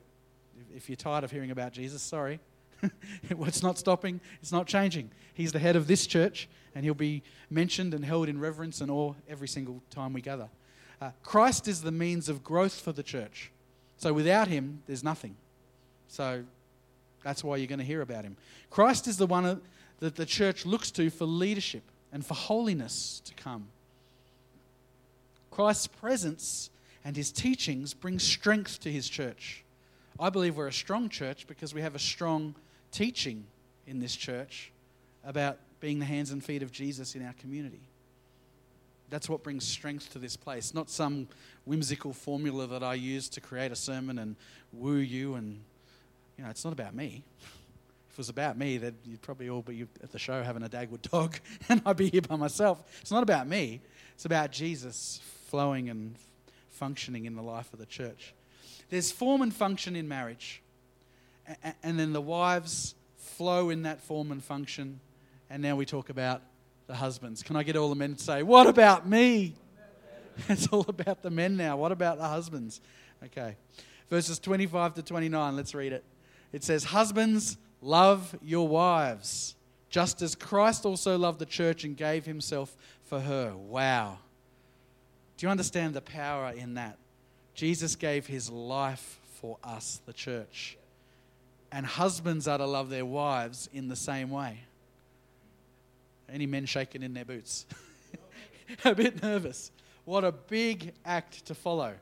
if 0.76 0.88
you're 0.88 0.96
tired 0.96 1.24
of 1.24 1.32
hearing 1.32 1.50
about 1.50 1.74
Jesus, 1.74 2.04
sorry. 2.04 2.40
it's 3.30 3.64
not 3.64 3.78
stopping, 3.78 4.20
it's 4.42 4.52
not 4.52 4.68
changing. 4.68 5.12
He's 5.34 5.52
the 5.52 5.60
head 5.60 5.76
of 5.76 5.88
this 5.88 6.08
church, 6.08 6.48
and 6.76 6.84
he'll 6.84 6.94
be 6.94 7.24
mentioned 7.50 7.94
and 7.94 8.04
held 8.04 8.30
in 8.30 8.40
reverence 8.40 8.82
and 8.82 8.92
awe 8.92 9.14
every 9.30 9.48
single 9.48 9.82
time 9.90 10.14
we 10.14 10.22
gather. 10.22 10.50
Uh, 11.02 11.12
Christ 11.24 11.68
is 11.68 11.82
the 11.82 11.92
means 11.92 12.30
of 12.30 12.44
growth 12.44 12.80
for 12.80 12.92
the 12.92 13.04
church. 13.04 13.52
So 13.98 14.14
without 14.14 14.48
him, 14.48 14.82
there's 14.88 15.04
nothing. 15.04 15.36
So 16.08 16.44
that's 17.24 17.44
why 17.44 17.58
you're 17.58 17.68
going 17.68 17.80
to 17.80 17.86
hear 17.86 18.02
about 18.02 18.24
him. 18.24 18.38
Christ 18.70 19.08
is 19.08 19.18
the 19.18 19.28
one 19.28 19.62
that 20.00 20.16
the 20.16 20.26
church 20.26 20.66
looks 20.66 20.92
to 20.92 21.10
for 21.10 21.26
leadership 21.26 21.84
and 22.12 22.26
for 22.26 22.34
holiness 22.34 23.22
to 23.26 23.34
come. 23.34 23.68
Christ's 25.52 25.88
presence 25.88 26.70
and 27.04 27.16
his 27.16 27.32
teachings 27.32 27.94
bring 27.94 28.20
strength 28.20 28.80
to 28.82 28.92
his 28.92 29.10
church. 29.10 29.64
I 30.20 30.30
believe 30.30 30.58
we're 30.58 30.68
a 30.68 30.74
strong 30.74 31.10
church 31.10 31.48
because 31.48 31.74
we 31.74 31.82
have 31.82 31.96
a 31.96 32.00
strong 32.00 32.56
teaching 32.98 33.46
in 33.86 34.00
this 34.00 34.16
church 34.16 34.72
about 35.24 35.60
being 35.80 36.00
the 36.00 36.06
hands 36.06 36.32
and 36.32 36.44
feet 36.44 36.64
of 36.64 36.72
Jesus 36.72 37.14
in 37.14 37.24
our 37.24 37.34
community. 37.34 37.82
That's 39.12 39.30
what 39.30 39.44
brings 39.44 39.66
strength 39.66 40.12
to 40.14 40.20
this 40.20 40.36
place, 40.36 40.74
not 40.74 40.90
some 40.90 41.28
whimsical 41.66 42.12
formula 42.12 42.66
that 42.66 42.82
I 42.82 42.96
use 42.96 43.30
to 43.30 43.40
create 43.40 43.72
a 43.72 43.76
sermon 43.76 44.18
and 44.18 44.36
woo 44.74 44.96
you. 44.96 45.36
And, 45.36 45.60
you 46.38 46.44
know, 46.44 46.50
it's 46.50 46.64
not 46.64 46.74
about 46.74 46.96
me. 46.96 47.24
If 48.10 48.14
it 48.14 48.18
was 48.18 48.30
about 48.30 48.58
me, 48.58 48.80
then 48.80 48.96
you'd 49.06 49.22
probably 49.22 49.48
all 49.48 49.62
be 49.62 49.86
at 50.02 50.12
the 50.12 50.18
show 50.18 50.42
having 50.42 50.64
a 50.64 50.70
Dagwood 50.70 51.04
dog, 51.04 51.38
and 51.70 51.84
I'd 51.86 51.98
be 51.98 52.10
here 52.10 52.22
by 52.22 52.36
myself. 52.36 52.84
It's 53.02 53.12
not 53.12 53.22
about 53.22 53.48
me, 53.48 53.80
it's 54.16 54.26
about 54.26 54.52
Jesus 54.52 55.22
flowing 55.46 55.88
and 55.90 56.16
functioning 56.72 57.26
in 57.26 57.36
the 57.36 57.44
life 57.44 57.72
of 57.74 57.80
the 57.80 57.86
church. 57.86 58.34
There's 58.90 59.12
form 59.12 59.44
and 59.44 59.54
function 59.54 59.96
in 59.96 60.08
marriage, 60.08 60.64
and 61.84 62.00
then 62.00 62.14
the 62.14 62.22
wives 62.22 62.96
flow 63.18 63.70
in 63.70 63.84
that 63.84 64.02
form 64.02 64.32
and 64.32 64.44
function 64.44 65.00
and 65.50 65.62
now 65.64 65.76
we 65.76 65.86
talk 65.86 66.10
about 66.10 66.42
the 66.88 66.96
husbands. 66.96 67.44
Can 67.44 67.56
I 67.56 67.64
get 67.64 67.76
all 67.76 67.90
the 67.90 67.96
men 67.96 68.16
to 68.16 68.24
say, 68.24 68.44
What 68.44 68.68
about 68.68 69.08
me? 69.08 69.56
It's 70.50 70.68
all 70.68 70.86
about 70.88 71.24
the 71.24 71.32
men 71.32 71.58
now. 71.58 71.78
What 71.78 71.92
about 71.92 72.20
the 72.20 72.28
husbands? 72.28 72.80
Okay. 73.26 73.56
Verses 74.08 74.38
25 74.38 74.94
to 74.94 75.02
29, 75.02 75.56
let's 75.56 75.74
read 75.74 75.94
it. 75.94 76.04
It 76.54 76.64
says, 76.64 76.84
Husbands, 76.84 77.58
love 77.82 78.38
your 78.44 78.68
wives, 78.68 79.56
just 79.90 80.22
as 80.22 80.36
Christ 80.36 80.86
also 80.86 81.18
loved 81.18 81.40
the 81.40 81.46
church 81.48 81.84
and 81.84 81.98
gave 81.98 82.26
himself 82.26 82.78
for 83.06 83.20
her. 83.20 83.56
Wow. 83.56 84.20
Do 85.38 85.48
you 85.48 85.50
understand 85.50 85.96
the 85.96 86.02
power 86.02 86.54
in 86.56 86.76
that? 86.76 87.00
Jesus 87.56 87.96
gave 87.96 88.28
his 88.28 88.52
life 88.52 89.20
for 89.42 89.58
us, 89.64 90.02
the 90.06 90.14
church. 90.14 90.78
And 91.72 91.86
husbands 91.86 92.48
are 92.48 92.58
to 92.58 92.66
love 92.66 92.90
their 92.90 93.06
wives 93.06 93.70
in 93.74 93.88
the 93.88 93.96
same 93.96 94.30
way. 94.30 94.60
Any 96.30 96.46
men 96.46 96.66
shaking 96.66 97.04
in 97.04 97.14
their 97.14 97.26
boots? 97.26 97.66
a 98.86 98.96
bit 98.96 99.22
nervous. 99.22 99.72
What 100.06 100.24
a 100.24 100.32
big 100.32 100.94
act 101.06 101.46
to 101.46 101.56
follow. 101.56 101.94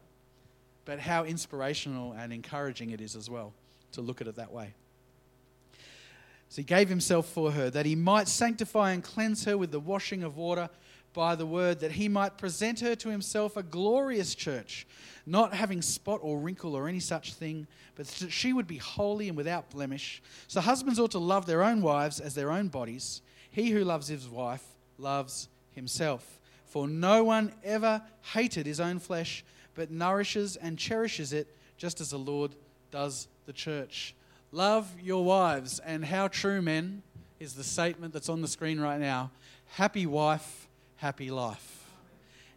But 0.85 0.99
how 0.99 1.23
inspirational 1.23 2.13
and 2.13 2.31
encouraging 2.31 2.91
it 2.91 3.01
is 3.01 3.15
as 3.15 3.29
well 3.29 3.53
to 3.93 4.01
look 4.01 4.21
at 4.21 4.27
it 4.27 4.35
that 4.35 4.51
way. 4.51 4.73
So 6.49 6.57
he 6.57 6.63
gave 6.63 6.89
himself 6.89 7.27
for 7.27 7.51
her 7.51 7.69
that 7.71 7.85
he 7.85 7.95
might 7.95 8.27
sanctify 8.27 8.91
and 8.91 9.03
cleanse 9.03 9.45
her 9.45 9.57
with 9.57 9.71
the 9.71 9.79
washing 9.79 10.23
of 10.23 10.37
water 10.37 10.69
by 11.15 11.33
the 11.33 11.45
word, 11.45 11.79
that 11.79 11.93
he 11.93 12.07
might 12.07 12.37
present 12.37 12.81
her 12.81 12.93
to 12.95 13.09
himself 13.09 13.57
a 13.57 13.63
glorious 13.63 14.35
church, 14.35 14.85
not 15.25 15.53
having 15.53 15.81
spot 15.81 16.19
or 16.21 16.37
wrinkle 16.37 16.75
or 16.75 16.87
any 16.87 16.99
such 16.99 17.33
thing, 17.33 17.65
but 17.95 18.05
that 18.05 18.31
she 18.31 18.53
would 18.53 18.67
be 18.67 18.77
holy 18.77 19.27
and 19.27 19.35
without 19.35 19.71
blemish. 19.71 20.21
So 20.47 20.61
husbands 20.61 20.99
ought 20.99 21.11
to 21.11 21.19
love 21.19 21.47
their 21.47 21.63
own 21.63 21.81
wives 21.81 22.19
as 22.19 22.35
their 22.35 22.51
own 22.51 22.67
bodies. 22.67 23.21
He 23.49 23.71
who 23.71 23.83
loves 23.83 24.07
his 24.07 24.29
wife 24.29 24.63
loves 24.99 25.49
himself. 25.71 26.39
For 26.65 26.87
no 26.87 27.23
one 27.23 27.53
ever 27.63 28.01
hated 28.33 28.65
his 28.65 28.79
own 28.79 28.99
flesh, 28.99 29.43
but 29.73 29.89
nourishes 29.89 30.57
and 30.57 30.77
cherishes 30.77 31.33
it, 31.33 31.55
just 31.77 32.01
as 32.01 32.09
the 32.09 32.19
Lord 32.19 32.55
does 32.91 33.27
the 33.45 33.53
church. 33.53 34.13
Love 34.51 34.93
your 35.01 35.23
wives. 35.23 35.79
And 35.79 36.03
how 36.05 36.27
true, 36.27 36.61
men, 36.61 37.01
is 37.39 37.53
the 37.53 37.63
statement 37.63 38.13
that's 38.13 38.29
on 38.29 38.41
the 38.41 38.47
screen 38.47 38.79
right 38.79 38.99
now. 38.99 39.31
Happy 39.67 40.05
wife, 40.05 40.64
happy 40.97 41.29
life. 41.29 41.89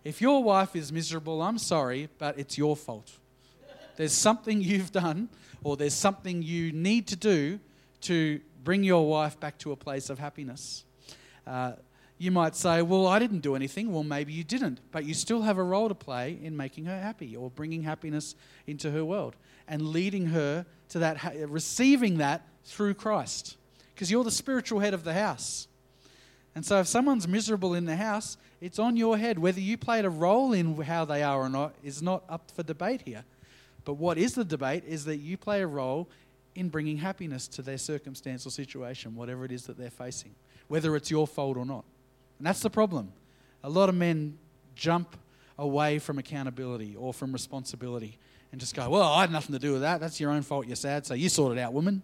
If 0.04 0.20
your 0.20 0.42
wife 0.42 0.76
is 0.76 0.92
miserable, 0.92 1.42
I'm 1.42 1.58
sorry, 1.58 2.08
but 2.18 2.38
it's 2.38 2.56
your 2.56 2.76
fault. 2.76 3.10
There's 3.96 4.12
something 4.12 4.60
you've 4.60 4.92
done, 4.92 5.28
or 5.62 5.76
there's 5.76 5.94
something 5.94 6.42
you 6.42 6.72
need 6.72 7.08
to 7.08 7.16
do 7.16 7.58
to 8.02 8.40
bring 8.62 8.84
your 8.84 9.08
wife 9.08 9.38
back 9.40 9.58
to 9.58 9.72
a 9.72 9.76
place 9.76 10.08
of 10.08 10.18
happiness. 10.18 10.84
Uh, 11.46 11.72
you 12.16 12.30
might 12.30 12.54
say, 12.54 12.82
Well, 12.82 13.06
I 13.06 13.18
didn't 13.18 13.40
do 13.40 13.54
anything. 13.54 13.92
Well, 13.92 14.04
maybe 14.04 14.32
you 14.32 14.44
didn't, 14.44 14.80
but 14.92 15.04
you 15.04 15.14
still 15.14 15.42
have 15.42 15.58
a 15.58 15.62
role 15.62 15.88
to 15.88 15.94
play 15.94 16.38
in 16.42 16.56
making 16.56 16.84
her 16.84 17.00
happy 17.00 17.36
or 17.36 17.50
bringing 17.50 17.82
happiness 17.82 18.34
into 18.66 18.90
her 18.90 19.04
world 19.04 19.36
and 19.66 19.88
leading 19.88 20.26
her 20.26 20.66
to 20.90 20.98
that, 20.98 21.34
receiving 21.48 22.18
that 22.18 22.46
through 22.64 22.94
Christ. 22.94 23.56
Because 23.94 24.10
you're 24.10 24.24
the 24.24 24.30
spiritual 24.30 24.80
head 24.80 24.94
of 24.94 25.04
the 25.04 25.14
house. 25.14 25.68
And 26.58 26.66
so 26.66 26.80
if 26.80 26.88
someone's 26.88 27.28
miserable 27.28 27.74
in 27.74 27.84
the 27.84 27.94
house, 27.94 28.36
it's 28.60 28.80
on 28.80 28.96
your 28.96 29.16
head. 29.16 29.38
Whether 29.38 29.60
you 29.60 29.78
played 29.78 30.04
a 30.04 30.10
role 30.10 30.52
in 30.52 30.74
how 30.74 31.04
they 31.04 31.22
are 31.22 31.38
or 31.38 31.48
not 31.48 31.72
is 31.84 32.02
not 32.02 32.24
up 32.28 32.50
for 32.50 32.64
debate 32.64 33.02
here. 33.04 33.22
But 33.84 33.94
what 33.94 34.18
is 34.18 34.34
the 34.34 34.44
debate 34.44 34.82
is 34.84 35.04
that 35.04 35.18
you 35.18 35.36
play 35.36 35.62
a 35.62 35.68
role 35.68 36.08
in 36.56 36.68
bringing 36.68 36.96
happiness 36.96 37.46
to 37.46 37.62
their 37.62 37.78
circumstance 37.78 38.44
or 38.44 38.50
situation, 38.50 39.14
whatever 39.14 39.44
it 39.44 39.52
is 39.52 39.66
that 39.66 39.78
they're 39.78 39.88
facing, 39.88 40.34
whether 40.66 40.96
it's 40.96 41.12
your 41.12 41.28
fault 41.28 41.56
or 41.56 41.64
not. 41.64 41.84
And 42.38 42.46
that's 42.48 42.58
the 42.58 42.70
problem. 42.70 43.12
A 43.62 43.70
lot 43.70 43.88
of 43.88 43.94
men 43.94 44.36
jump 44.74 45.16
away 45.60 46.00
from 46.00 46.18
accountability 46.18 46.96
or 46.96 47.14
from 47.14 47.32
responsibility 47.32 48.18
and 48.50 48.60
just 48.60 48.74
go, 48.74 48.90
Well, 48.90 49.04
I 49.04 49.20
had 49.20 49.30
nothing 49.30 49.52
to 49.52 49.60
do 49.60 49.74
with 49.74 49.82
that. 49.82 50.00
That's 50.00 50.18
your 50.18 50.32
own 50.32 50.42
fault. 50.42 50.66
You're 50.66 50.74
sad. 50.74 51.06
So 51.06 51.14
you 51.14 51.28
sort 51.28 51.56
it 51.56 51.60
out, 51.60 51.72
woman. 51.72 52.02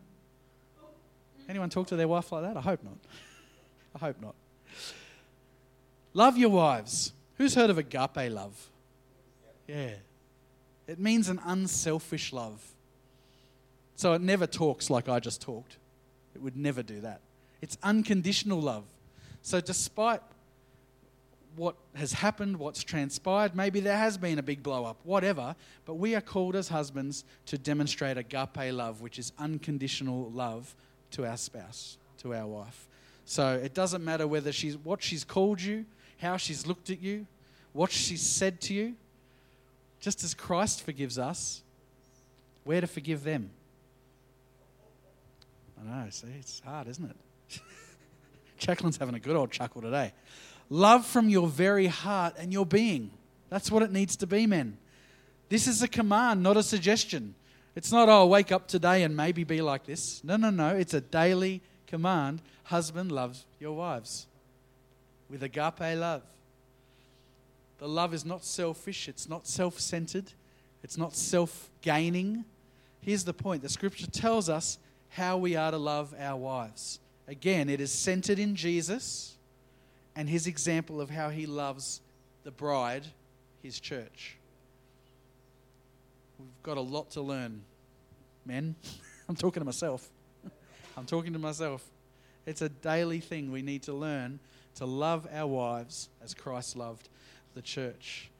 Anyone 1.48 1.70
talk 1.70 1.88
to 1.88 1.96
their 1.96 2.06
wife 2.06 2.30
like 2.30 2.44
that? 2.44 2.56
I 2.56 2.60
hope 2.60 2.84
not. 2.84 2.98
I 3.96 3.98
hope 3.98 4.22
not. 4.22 4.36
Love 6.14 6.38
your 6.38 6.50
wives. 6.50 7.12
Who's 7.36 7.54
heard 7.54 7.70
of 7.70 7.78
agape 7.78 8.30
love? 8.30 8.70
Yeah. 9.66 9.90
It 10.86 10.98
means 10.98 11.28
an 11.28 11.40
unselfish 11.44 12.32
love. 12.32 12.62
So 13.96 14.12
it 14.12 14.20
never 14.20 14.46
talks 14.46 14.90
like 14.90 15.08
I 15.08 15.18
just 15.20 15.42
talked. 15.42 15.76
It 16.34 16.42
would 16.42 16.56
never 16.56 16.82
do 16.82 17.00
that. 17.00 17.20
It's 17.60 17.76
unconditional 17.82 18.60
love. 18.60 18.84
So 19.42 19.60
despite 19.60 20.20
what 21.56 21.76
has 21.94 22.12
happened, 22.12 22.58
what's 22.58 22.82
transpired, 22.82 23.54
maybe 23.54 23.80
there 23.80 23.96
has 23.96 24.18
been 24.18 24.38
a 24.38 24.42
big 24.42 24.62
blow 24.62 24.84
up, 24.84 24.98
whatever, 25.04 25.54
but 25.84 25.94
we 25.94 26.14
are 26.14 26.20
called 26.20 26.56
as 26.56 26.68
husbands 26.68 27.24
to 27.46 27.58
demonstrate 27.58 28.18
agape 28.18 28.72
love, 28.72 29.00
which 29.00 29.18
is 29.18 29.32
unconditional 29.38 30.30
love 30.30 30.74
to 31.12 31.24
our 31.24 31.36
spouse, 31.36 31.96
to 32.18 32.34
our 32.34 32.46
wife. 32.46 32.88
So 33.24 33.54
it 33.54 33.72
doesn't 33.72 34.04
matter 34.04 34.26
whether 34.26 34.52
she's 34.52 34.76
what 34.76 35.02
she's 35.02 35.24
called 35.24 35.60
you, 35.60 35.86
how 36.24 36.38
she's 36.38 36.66
looked 36.66 36.90
at 36.90 37.00
you, 37.00 37.26
what 37.72 37.92
she's 37.92 38.22
said 38.22 38.60
to 38.62 38.74
you. 38.74 38.94
Just 40.00 40.24
as 40.24 40.34
Christ 40.34 40.82
forgives 40.82 41.18
us, 41.18 41.62
we're 42.64 42.80
to 42.80 42.86
forgive 42.86 43.24
them. 43.24 43.50
I 45.80 46.04
know, 46.04 46.10
see, 46.10 46.28
it's 46.38 46.60
hard, 46.64 46.88
isn't 46.88 47.10
it? 47.10 47.60
Jacqueline's 48.58 48.96
having 48.96 49.14
a 49.14 49.20
good 49.20 49.36
old 49.36 49.50
chuckle 49.50 49.82
today. 49.82 50.12
Love 50.70 51.04
from 51.04 51.28
your 51.28 51.46
very 51.46 51.86
heart 51.86 52.34
and 52.38 52.52
your 52.52 52.64
being. 52.64 53.10
That's 53.50 53.70
what 53.70 53.82
it 53.82 53.92
needs 53.92 54.16
to 54.16 54.26
be, 54.26 54.46
men. 54.46 54.78
This 55.50 55.66
is 55.66 55.82
a 55.82 55.88
command, 55.88 56.42
not 56.42 56.56
a 56.56 56.62
suggestion. 56.62 57.34
It's 57.76 57.92
not, 57.92 58.08
oh, 58.08 58.26
wake 58.26 58.50
up 58.50 58.66
today 58.66 59.02
and 59.02 59.14
maybe 59.14 59.44
be 59.44 59.60
like 59.60 59.84
this. 59.84 60.24
No, 60.24 60.36
no, 60.36 60.48
no. 60.48 60.74
It's 60.74 60.94
a 60.94 61.00
daily 61.02 61.60
command. 61.86 62.40
Husband, 62.64 63.12
loves 63.12 63.44
your 63.60 63.72
wives 63.76 64.26
with 65.28 65.42
agape 65.42 65.98
love. 65.98 66.22
The 67.78 67.88
love 67.88 68.14
is 68.14 68.24
not 68.24 68.44
selfish, 68.44 69.08
it's 69.08 69.28
not 69.28 69.46
self 69.46 69.80
centered, 69.80 70.32
it's 70.82 70.96
not 70.96 71.14
self 71.14 71.70
gaining. 71.80 72.44
Here's 73.00 73.24
the 73.24 73.34
point 73.34 73.62
the 73.62 73.68
scripture 73.68 74.06
tells 74.06 74.48
us 74.48 74.78
how 75.10 75.36
we 75.36 75.56
are 75.56 75.70
to 75.70 75.78
love 75.78 76.14
our 76.18 76.36
wives. 76.36 77.00
Again, 77.26 77.68
it 77.68 77.80
is 77.80 77.90
centered 77.90 78.38
in 78.38 78.54
Jesus 78.54 79.36
and 80.16 80.28
his 80.28 80.46
example 80.46 81.00
of 81.00 81.10
how 81.10 81.30
he 81.30 81.46
loves 81.46 82.00
the 82.44 82.50
bride, 82.50 83.06
his 83.62 83.80
church. 83.80 84.36
We've 86.38 86.62
got 86.62 86.76
a 86.76 86.82
lot 86.82 87.10
to 87.12 87.22
learn, 87.22 87.62
men. 88.44 88.76
I'm 89.28 89.36
talking 89.36 89.60
to 89.60 89.64
myself. 89.64 90.08
I'm 90.96 91.06
talking 91.06 91.32
to 91.32 91.38
myself. 91.38 91.82
It's 92.46 92.60
a 92.60 92.68
daily 92.68 93.20
thing 93.20 93.50
we 93.50 93.62
need 93.62 93.82
to 93.84 93.94
learn 93.94 94.38
to 94.76 94.86
love 94.86 95.26
our 95.32 95.46
wives 95.46 96.08
as 96.22 96.34
Christ 96.34 96.76
loved 96.76 97.08
the 97.54 97.62
church. 97.62 98.30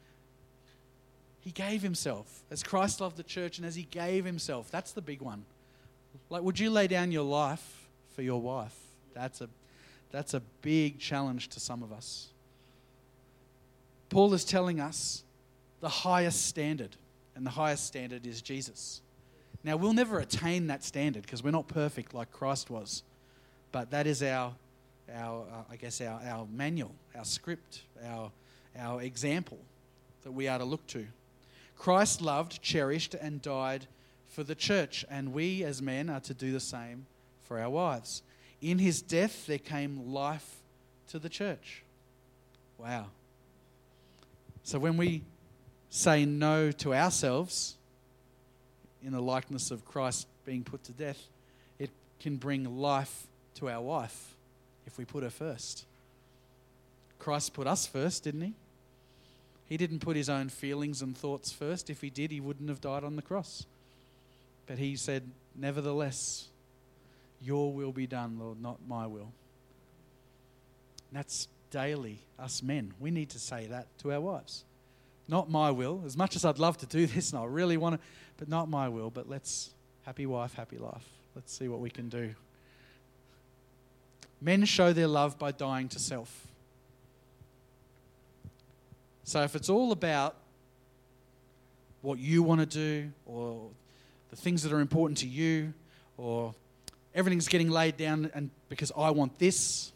He 1.41 1.50
gave 1.50 1.83
himself 1.83 2.43
as 2.50 2.62
Christ 2.62 3.00
loved 3.00 3.17
the 3.17 3.23
church 3.23 3.59
and 3.59 3.67
as 3.67 3.75
he 3.75 3.83
gave 3.85 4.25
himself. 4.25 4.71
That's 4.71 4.93
the 4.93 5.03
big 5.03 5.21
one. 5.21 5.45
Like, 6.31 6.43
would 6.43 6.59
you 6.59 6.71
lay 6.71 6.87
down 6.87 7.12
your 7.12 7.25
life 7.25 7.88
for 8.14 8.23
your 8.23 8.41
wife? 8.41 8.76
That's 9.14 9.40
a, 9.40 9.49
that's 10.11 10.35
a 10.35 10.40
big 10.62 10.99
challenge 10.99 11.49
to 11.49 11.61
some 11.61 11.83
of 11.83 11.92
us. 11.92 12.29
Paul 14.09 14.33
is 14.33 14.44
telling 14.44 14.81
us 14.81 15.25
the 15.81 15.88
highest 15.88 16.47
standard, 16.47 16.97
and 17.37 17.44
the 17.44 17.51
highest 17.51 17.87
standard 17.87 18.27
is 18.27 18.40
Jesus. 18.40 19.03
Now, 19.64 19.77
we'll 19.77 19.92
never 19.92 20.18
attain 20.18 20.68
that 20.68 20.85
standard 20.85 21.23
because 21.23 21.42
we're 21.42 21.51
not 21.51 21.68
perfect 21.68 22.14
like 22.14 22.31
Christ 22.31 22.70
was, 22.70 23.03
but 23.73 23.90
that 23.90 24.07
is 24.07 24.23
our, 24.23 24.55
our 25.12 25.43
uh, 25.43 25.62
I 25.71 25.77
guess, 25.77 26.01
our, 26.01 26.21
our 26.27 26.47
manual, 26.53 26.95
our 27.14 27.25
script, 27.25 27.83
our, 28.07 28.31
our 28.79 29.03
example 29.03 29.59
that 30.23 30.33
we 30.33 30.49
are 30.49 30.59
to 30.59 30.64
look 30.64 30.87
to. 30.88 31.07
Christ 31.77 32.23
loved, 32.23 32.62
cherished, 32.62 33.14
and 33.14 33.43
died 33.43 33.87
for 34.29 34.43
the 34.43 34.55
church, 34.55 35.05
and 35.11 35.33
we 35.33 35.62
as 35.64 35.83
men 35.83 36.09
are 36.09 36.21
to 36.21 36.35
do 36.35 36.53
the 36.53 36.61
same 36.61 37.07
for 37.43 37.61
our 37.61 37.71
wives. 37.71 38.23
In 38.62 38.79
his 38.79 39.03
death, 39.03 39.47
there 39.47 39.59
came 39.59 40.12
life 40.12 40.57
to 41.09 41.19
the 41.19 41.29
church. 41.29 41.83
Wow. 42.79 43.07
So 44.62 44.79
when 44.79 44.97
we 44.97 45.23
say 45.90 46.25
no 46.25 46.73
to 46.73 46.95
ourselves 46.95 47.77
in 49.03 49.12
the 49.12 49.21
likeness 49.21 49.71
of 49.71 49.85
Christ 49.85 50.27
being 50.45 50.64
put 50.64 50.83
to 50.85 50.93
death, 50.93 51.23
it 51.79 51.90
can 52.19 52.37
bring 52.37 52.79
life 52.79 53.27
to 53.57 53.69
our 53.69 53.83
wife 53.83 54.34
if 54.87 54.99
we 54.99 55.05
put 55.05 55.23
her 55.23 55.31
first. 55.31 55.85
Christ 57.18 57.55
put 57.55 57.66
us 57.66 57.87
first, 57.87 58.25
didn't 58.25 58.42
he? 58.42 58.53
He 59.66 59.77
didn't 59.77 60.01
put 60.01 60.16
his 60.16 60.29
own 60.29 60.51
feelings 60.51 61.01
and 61.01 61.16
thoughts 61.16 61.51
first. 61.51 61.88
If 61.88 62.01
he 62.01 62.11
did, 62.11 62.31
he 62.31 62.40
wouldn't 62.40 62.68
have 62.68 62.81
died 62.81 63.03
on 63.03 63.16
the 63.16 63.23
cross. 63.23 63.64
But 64.66 64.79
he 64.79 64.97
said, 64.97 65.31
Nevertheless, 65.57 66.49
your 67.40 67.73
will 67.73 67.92
be 67.92 68.07
done, 68.07 68.38
Lord, 68.38 68.61
not 68.61 68.79
my 68.87 69.07
will. 69.07 69.33
That's 71.12 71.49
daily, 71.70 72.18
us 72.38 72.62
men. 72.62 72.92
We 72.99 73.11
need 73.11 73.31
to 73.31 73.38
say 73.38 73.66
that 73.66 73.87
to 74.01 74.12
our 74.12 74.20
wives. 74.20 74.64
Not 75.29 75.51
my 75.51 75.70
will. 75.70 76.03
As 76.05 76.16
much 76.16 76.37
as 76.37 76.44
I'd 76.44 76.59
love 76.59 76.77
to 76.79 76.87
do 76.87 77.07
this 77.07 77.33
and 77.33 77.40
I 77.40 77.47
really 77.47 77.77
want 77.77 78.01
to, 78.01 78.07
but 78.37 78.49
not 78.49 78.68
my 78.68 78.88
will. 78.88 79.11
But 79.11 79.29
let's, 79.29 79.70
happy 80.03 80.27
wife, 80.27 80.55
happy 80.55 80.79
life. 80.79 81.09
Let's 81.35 81.57
see 81.57 81.68
what 81.68 81.81
we 81.81 81.90
can 81.90 82.09
do. 82.09 82.35
Men 84.44 84.66
show 84.66 84.92
their 84.92 85.07
love 85.07 85.38
by 85.38 85.52
dying 85.52 85.88
to 85.88 85.98
self. 85.98 86.46
So 89.22 89.40
if 89.40 89.57
it's 89.57 89.70
all 89.70 89.90
about 89.90 90.37
what 92.02 92.18
you 92.18 92.42
want 92.42 92.61
to 92.61 92.66
do 92.66 93.11
or 93.24 93.70
the 94.28 94.37
things 94.37 94.62
that 94.64 94.72
are 94.72 94.80
important 94.80 95.16
to 95.18 95.26
you 95.26 95.72
or 96.18 96.54
everything's 97.14 97.48
getting 97.48 97.70
laid 97.70 97.96
down 97.96 98.30
and 98.35 98.50
because 98.68 98.92
I 98.94 99.11
want 99.12 99.38
this, 99.38 99.92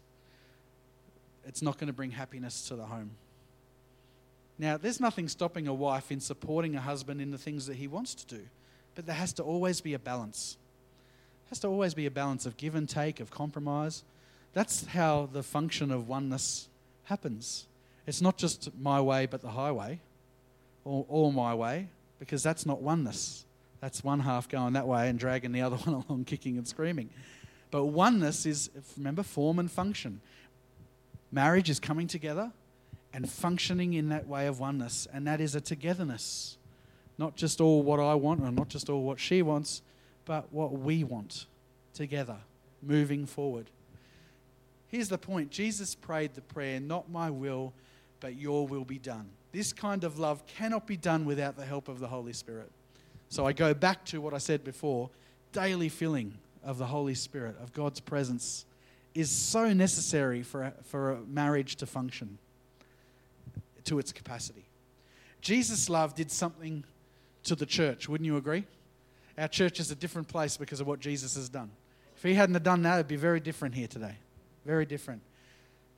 it's 1.46 1.60
not 1.60 1.76
going 1.76 1.88
to 1.88 1.92
bring 1.92 2.12
happiness 2.12 2.68
to 2.68 2.76
the 2.76 2.86
home. 2.86 3.10
Now, 4.58 4.78
there's 4.78 4.98
nothing 4.98 5.28
stopping 5.28 5.68
a 5.68 5.74
wife 5.74 6.10
in 6.10 6.20
supporting 6.20 6.74
a 6.74 6.80
husband 6.80 7.20
in 7.20 7.32
the 7.32 7.38
things 7.38 7.66
that 7.66 7.76
he 7.76 7.86
wants 7.86 8.14
to 8.14 8.36
do, 8.36 8.40
but 8.94 9.04
there 9.04 9.14
has 9.14 9.34
to 9.34 9.42
always 9.42 9.82
be 9.82 9.92
a 9.92 9.98
balance. 9.98 10.56
There 11.44 11.50
has 11.50 11.60
to 11.60 11.68
always 11.68 11.92
be 11.92 12.06
a 12.06 12.10
balance 12.10 12.46
of 12.46 12.56
give 12.56 12.74
and 12.74 12.88
take, 12.88 13.20
of 13.20 13.30
compromise. 13.30 14.04
That's 14.52 14.86
how 14.86 15.28
the 15.32 15.42
function 15.42 15.90
of 15.90 16.08
oneness 16.08 16.68
happens. 17.04 17.66
It's 18.06 18.22
not 18.22 18.38
just 18.38 18.70
my 18.80 19.00
way, 19.00 19.26
but 19.26 19.42
the 19.42 19.50
highway, 19.50 20.00
or, 20.84 21.04
or 21.08 21.32
my 21.32 21.54
way, 21.54 21.88
because 22.18 22.42
that's 22.42 22.64
not 22.64 22.80
oneness. 22.80 23.44
That's 23.80 24.02
one 24.02 24.20
half 24.20 24.48
going 24.48 24.72
that 24.72 24.88
way 24.88 25.08
and 25.08 25.18
dragging 25.18 25.52
the 25.52 25.62
other 25.62 25.76
one 25.84 26.04
along, 26.08 26.24
kicking 26.24 26.56
and 26.56 26.66
screaming. 26.66 27.10
But 27.70 27.84
oneness 27.84 28.46
is, 28.46 28.70
remember, 28.96 29.22
form 29.22 29.58
and 29.58 29.70
function. 29.70 30.20
Marriage 31.30 31.68
is 31.68 31.78
coming 31.78 32.06
together 32.06 32.50
and 33.12 33.28
functioning 33.28 33.94
in 33.94 34.08
that 34.08 34.26
way 34.26 34.46
of 34.46 34.60
oneness, 34.60 35.06
and 35.12 35.26
that 35.26 35.40
is 35.40 35.54
a 35.54 35.60
togetherness. 35.60 36.56
Not 37.18 37.36
just 37.36 37.60
all 37.60 37.82
what 37.82 38.00
I 38.00 38.14
want, 38.14 38.40
or 38.40 38.50
not 38.50 38.68
just 38.68 38.88
all 38.88 39.02
what 39.02 39.20
she 39.20 39.42
wants, 39.42 39.82
but 40.24 40.52
what 40.52 40.72
we 40.72 41.04
want 41.04 41.46
together, 41.92 42.36
moving 42.82 43.26
forward. 43.26 43.70
Here's 44.88 45.08
the 45.08 45.18
point 45.18 45.50
Jesus 45.50 45.94
prayed 45.94 46.34
the 46.34 46.40
prayer, 46.40 46.80
Not 46.80 47.10
my 47.10 47.30
will, 47.30 47.72
but 48.20 48.36
your 48.36 48.66
will 48.66 48.84
be 48.84 48.98
done. 48.98 49.28
This 49.52 49.72
kind 49.72 50.04
of 50.04 50.18
love 50.18 50.46
cannot 50.46 50.86
be 50.86 50.96
done 50.96 51.24
without 51.24 51.56
the 51.56 51.64
help 51.64 51.88
of 51.88 52.00
the 52.00 52.08
Holy 52.08 52.32
Spirit. 52.32 52.70
So 53.28 53.46
I 53.46 53.52
go 53.52 53.74
back 53.74 54.04
to 54.06 54.20
what 54.20 54.34
I 54.34 54.38
said 54.38 54.64
before 54.64 55.10
daily 55.52 55.88
filling 55.88 56.34
of 56.64 56.78
the 56.78 56.86
Holy 56.86 57.14
Spirit, 57.14 57.56
of 57.62 57.72
God's 57.72 58.00
presence, 58.00 58.64
is 59.14 59.30
so 59.30 59.72
necessary 59.72 60.42
for 60.42 60.64
a, 60.64 60.72
for 60.84 61.12
a 61.12 61.20
marriage 61.20 61.76
to 61.76 61.86
function 61.86 62.38
to 63.84 63.98
its 63.98 64.12
capacity. 64.12 64.64
Jesus' 65.40 65.88
love 65.88 66.14
did 66.14 66.30
something 66.30 66.84
to 67.44 67.54
the 67.54 67.66
church, 67.66 68.08
wouldn't 68.08 68.26
you 68.26 68.36
agree? 68.36 68.64
Our 69.38 69.48
church 69.48 69.80
is 69.80 69.90
a 69.90 69.94
different 69.94 70.28
place 70.28 70.56
because 70.56 70.80
of 70.80 70.86
what 70.86 71.00
Jesus 71.00 71.36
has 71.36 71.48
done. 71.48 71.70
If 72.16 72.22
he 72.22 72.34
hadn't 72.34 72.54
have 72.54 72.64
done 72.64 72.82
that, 72.82 72.94
it'd 72.94 73.08
be 73.08 73.16
very 73.16 73.40
different 73.40 73.74
here 73.74 73.86
today. 73.86 74.16
Very 74.68 74.84
different 74.84 75.22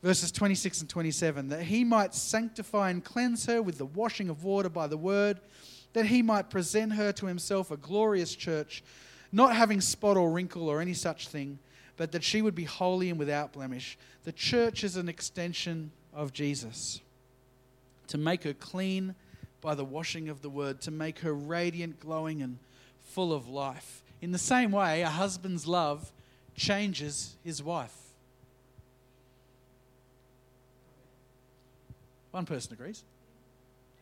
verses 0.03 0.33
26 0.33 0.83
and 0.83 0.91
27 0.91 1.49
that 1.49 1.63
he 1.65 1.85
might 1.85 2.15
sanctify 2.15 2.91
and 2.91 3.05
cleanse 3.05 3.47
her 3.47 3.61
with 3.61 3.79
the 3.79 3.87
washing 3.87 4.29
of 4.29 4.45
water 4.45 4.69
by 4.69 4.87
the 4.87 4.97
word, 4.97 5.41
that 5.93 6.07
he 6.07 6.23
might 6.23 6.51
present 6.51 6.93
her 6.93 7.13
to 7.13 7.27
himself 7.27 7.71
a 7.71 7.77
glorious 7.77 8.35
church, 8.35 8.83
not 9.33 9.55
having 9.55 9.81
spot 9.81 10.17
or 10.17 10.31
wrinkle 10.31 10.69
or 10.69 10.81
any 10.81 10.95
such 10.95 11.29
thing, 11.29 11.59
but 11.97 12.13
that 12.13 12.25
she 12.25 12.41
would 12.43 12.55
be 12.55 12.65
holy 12.65 13.11
and 13.11 13.19
without 13.19 13.53
blemish. 13.53 13.99
The 14.25 14.33
church 14.33 14.85
is 14.85 14.97
an 14.97 15.09
extension 15.09 15.91
of 16.15 16.33
Jesus. 16.33 17.01
To 18.09 18.19
make 18.19 18.45
her 18.45 18.55
clean 18.55 19.15
by 19.61 19.75
the 19.75 19.85
washing 19.85 20.29
of 20.29 20.41
the 20.41 20.49
word, 20.49 20.81
to 20.83 20.91
make 20.91 21.19
her 21.21 21.35
radiant, 21.35 22.01
glowing, 22.01 22.41
and 22.41 22.59
full 23.03 23.33
of 23.33 23.49
life. 23.49 24.03
In 24.23 24.33
the 24.33 24.39
same 24.39 24.71
way, 24.71 25.03
a 25.03 25.11
husband's 25.11 25.67
love 25.67 26.11
changes 26.57 27.37
his 27.45 27.63
wife. 27.63 28.10
One 32.31 32.47
person 32.47 32.73
agrees. 32.73 33.03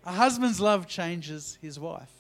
A 0.05 0.13
husband's 0.13 0.61
love 0.61 0.87
changes 0.87 1.59
his 1.61 1.79
wife. 1.79 2.11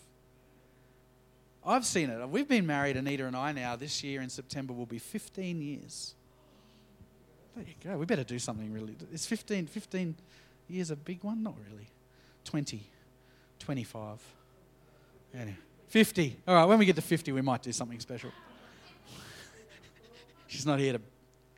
I've 1.64 1.84
seen 1.84 2.08
it. 2.08 2.26
We've 2.28 2.48
been 2.48 2.66
married, 2.66 2.96
Anita 2.96 3.26
and 3.26 3.36
I, 3.36 3.52
now. 3.52 3.76
This 3.76 4.02
year 4.02 4.22
in 4.22 4.30
September 4.30 4.72
will 4.72 4.86
be 4.86 4.98
15 4.98 5.60
years. 5.60 6.14
There 7.54 7.64
you 7.66 7.74
go. 7.90 7.98
We 7.98 8.06
better 8.06 8.24
do 8.24 8.38
something 8.38 8.72
really. 8.72 8.96
Is 9.12 9.26
15, 9.26 9.66
15 9.66 10.14
years 10.68 10.90
a 10.90 10.96
big 10.96 11.22
one? 11.22 11.42
Not 11.42 11.56
really. 11.70 11.88
20, 12.44 12.82
25. 13.58 14.18
Anyway, 15.34 15.56
50. 15.88 16.36
All 16.46 16.54
right, 16.54 16.64
when 16.64 16.78
we 16.78 16.86
get 16.86 16.96
to 16.96 17.02
50, 17.02 17.32
we 17.32 17.42
might 17.42 17.62
do 17.62 17.72
something 17.72 18.00
special. 18.00 18.30
She's 20.46 20.64
not 20.64 20.78
here 20.78 20.94
to 20.94 21.00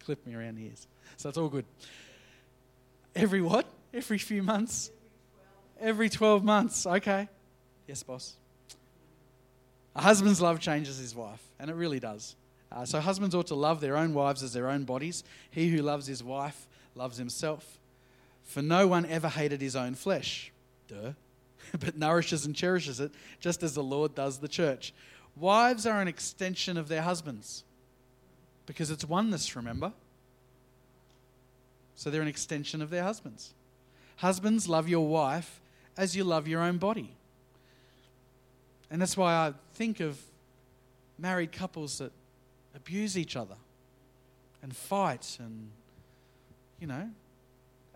clip 0.04 0.26
me 0.26 0.34
around 0.34 0.56
the 0.56 0.64
ears. 0.64 0.88
So 1.16 1.28
it's 1.28 1.38
all 1.38 1.48
good. 1.48 1.66
Every 3.14 3.42
what? 3.42 3.66
Every 3.92 4.18
few 4.18 4.42
months? 4.42 4.90
Every 5.80 6.08
12 6.08 6.44
months. 6.44 6.86
Okay. 6.86 7.28
Yes, 7.86 8.02
boss. 8.02 8.34
A 9.96 10.02
husband's 10.02 10.40
love 10.40 10.60
changes 10.60 10.98
his 10.98 11.14
wife, 11.14 11.42
and 11.58 11.70
it 11.70 11.74
really 11.74 11.98
does. 11.98 12.36
Uh, 12.70 12.84
so, 12.84 13.00
husbands 13.00 13.34
ought 13.34 13.48
to 13.48 13.56
love 13.56 13.80
their 13.80 13.96
own 13.96 14.14
wives 14.14 14.42
as 14.42 14.52
their 14.52 14.68
own 14.68 14.84
bodies. 14.84 15.24
He 15.50 15.70
who 15.70 15.82
loves 15.82 16.06
his 16.06 16.22
wife 16.22 16.68
loves 16.94 17.16
himself. 17.16 17.78
For 18.44 18.62
no 18.62 18.86
one 18.86 19.06
ever 19.06 19.28
hated 19.28 19.60
his 19.60 19.74
own 19.74 19.94
flesh, 19.94 20.52
duh, 20.86 21.12
but 21.80 21.96
nourishes 21.96 22.46
and 22.46 22.54
cherishes 22.54 23.00
it, 23.00 23.10
just 23.40 23.62
as 23.62 23.74
the 23.74 23.82
Lord 23.82 24.14
does 24.14 24.38
the 24.38 24.48
church. 24.48 24.92
Wives 25.36 25.86
are 25.86 26.00
an 26.00 26.08
extension 26.08 26.76
of 26.76 26.88
their 26.88 27.02
husbands 27.02 27.64
because 28.66 28.90
it's 28.90 29.04
oneness, 29.04 29.56
remember? 29.56 29.92
So, 31.96 32.08
they're 32.10 32.22
an 32.22 32.28
extension 32.28 32.80
of 32.82 32.90
their 32.90 33.02
husbands. 33.02 33.54
Husbands, 34.20 34.68
love 34.68 34.86
your 34.86 35.08
wife 35.08 35.62
as 35.96 36.14
you 36.14 36.24
love 36.24 36.46
your 36.46 36.60
own 36.60 36.76
body. 36.76 37.14
And 38.90 39.00
that's 39.00 39.16
why 39.16 39.32
I 39.32 39.54
think 39.72 39.98
of 40.00 40.20
married 41.18 41.52
couples 41.52 41.98
that 41.98 42.12
abuse 42.76 43.16
each 43.16 43.34
other 43.34 43.54
and 44.62 44.76
fight 44.76 45.38
and, 45.40 45.70
you 46.78 46.86
know, 46.86 47.08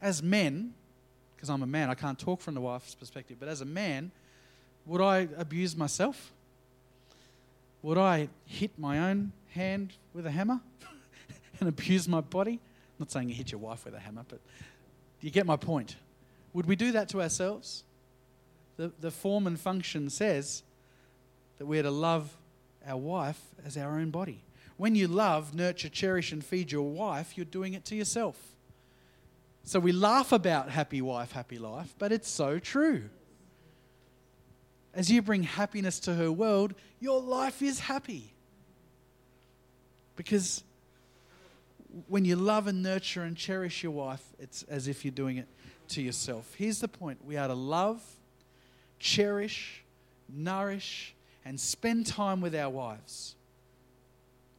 as 0.01 0.23
men, 0.23 0.73
because 1.37 1.51
I'm 1.51 1.63
a 1.63 1.67
man, 1.67 1.91
I 1.91 1.95
can't 1.95 2.19
talk 2.19 2.41
from 2.41 2.55
the 2.55 2.61
wife's 2.63 2.95
perspective, 2.95 3.37
but 3.39 3.51
as 3.51 3.61
a 3.61 3.67
man, 3.67 4.11
would 4.87 5.03
I 5.03 5.29
abuse 5.37 5.77
myself? 5.77 6.33
Would 7.83 7.99
I 7.99 8.31
hit 8.47 8.79
my 8.79 9.11
own 9.11 9.33
hand 9.51 9.93
with 10.15 10.25
a 10.25 10.31
hammer 10.31 10.61
and 11.61 11.69
abuse 11.69 12.09
my 12.09 12.23
body? 12.23 12.53
I'm 12.53 13.01
not 13.01 13.11
saying 13.11 13.29
you 13.29 13.35
hit 13.35 13.53
your 13.53 13.61
wife 13.61 13.85
with 13.85 13.93
a 13.93 14.01
hammer, 14.01 14.25
but 14.27 14.41
do 15.21 15.27
you 15.27 15.31
get 15.31 15.45
my 15.45 15.57
point? 15.57 15.97
Would 16.55 16.67
we 16.67 16.77
do 16.77 16.93
that 16.93 17.09
to 17.11 17.21
ourselves? 17.21 17.85
The, 18.77 18.93
the 19.01 19.11
form 19.11 19.47
and 19.47 19.61
function 19.61 20.09
says 20.09 20.63
that 21.59 21.67
we're 21.67 21.83
to 21.83 21.91
love 21.91 22.35
our 22.87 22.97
wife 22.97 23.41
as 23.65 23.77
our 23.77 23.99
own 23.99 24.11
body. 24.11 24.43
When 24.77 24.95
you 24.95 25.09
love, 25.09 25.55
nurture, 25.55 25.89
cherish, 25.89 26.33
and 26.33 26.45
feed 26.45 26.73
your 26.73 26.89
wife, 26.89 27.37
you're 27.37 27.45
doing 27.45 27.75
it 27.75 27.85
to 27.87 27.97
yourself. 27.97 28.37
So 29.65 29.81
we 29.81 29.93
laugh 29.93 30.33
about 30.33 30.71
happy 30.71 31.01
wife, 31.01 31.33
happy 31.33 31.59
life, 31.59 31.95
but 31.99 32.13
it's 32.13 32.29
so 32.29 32.59
true. 32.59 33.05
As 34.93 35.11
you 35.11 35.23
bring 35.23 35.43
happiness 35.43 35.99
to 36.01 36.15
her 36.15 36.31
world, 36.31 36.75
your 37.01 37.21
life 37.21 37.63
is 37.63 37.81
happy. 37.81 38.33
Because 40.17 40.63
when 42.09 42.25
you 42.25 42.37
love 42.37 42.67
and 42.67 42.83
nurture 42.83 43.23
and 43.23 43.37
cherish 43.37 43.83
your 43.83 43.93
wife, 43.93 44.23
it's 44.39 44.63
as 44.65 44.87
if 44.87 45.05
you're 45.05 45.13
doing 45.13 45.37
it 45.37 45.49
to 45.91 46.03
yourself. 46.03 46.55
Here's 46.57 46.81
the 46.81 46.89
point 46.89 47.25
we 47.25 47.37
are 47.37 47.49
to 47.49 47.55
love, 47.55 48.03
cherish, 48.99 49.85
nourish, 50.29 51.15
and 51.45 51.59
spend 51.59 52.07
time 52.07 52.41
with 52.41 52.55
our 52.55 52.71
wives. 52.71 53.35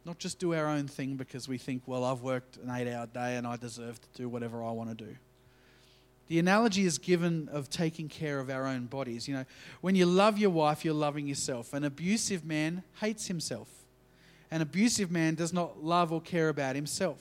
Not 0.04 0.18
just 0.18 0.38
do 0.38 0.54
our 0.54 0.66
own 0.66 0.86
thing 0.86 1.16
because 1.16 1.48
we 1.48 1.58
think, 1.58 1.82
well, 1.86 2.04
I've 2.04 2.22
worked 2.22 2.58
an 2.58 2.70
eight 2.70 2.92
hour 2.92 3.06
day 3.06 3.36
and 3.36 3.46
I 3.46 3.56
deserve 3.56 4.00
to 4.00 4.08
do 4.22 4.28
whatever 4.28 4.62
I 4.62 4.70
want 4.70 4.96
to 4.96 5.04
do. 5.04 5.16
The 6.28 6.38
analogy 6.38 6.84
is 6.84 6.98
given 6.98 7.48
of 7.52 7.70
taking 7.70 8.08
care 8.08 8.40
of 8.40 8.50
our 8.50 8.66
own 8.66 8.86
bodies. 8.86 9.28
You 9.28 9.34
know, 9.34 9.44
when 9.80 9.94
you 9.94 10.06
love 10.06 10.38
your 10.38 10.50
wife, 10.50 10.84
you're 10.84 10.94
loving 10.94 11.26
yourself. 11.26 11.72
An 11.72 11.84
abusive 11.84 12.44
man 12.44 12.82
hates 13.00 13.26
himself. 13.28 13.68
An 14.50 14.60
abusive 14.60 15.10
man 15.10 15.34
does 15.34 15.52
not 15.52 15.84
love 15.84 16.12
or 16.12 16.20
care 16.20 16.48
about 16.48 16.76
himself. 16.76 17.18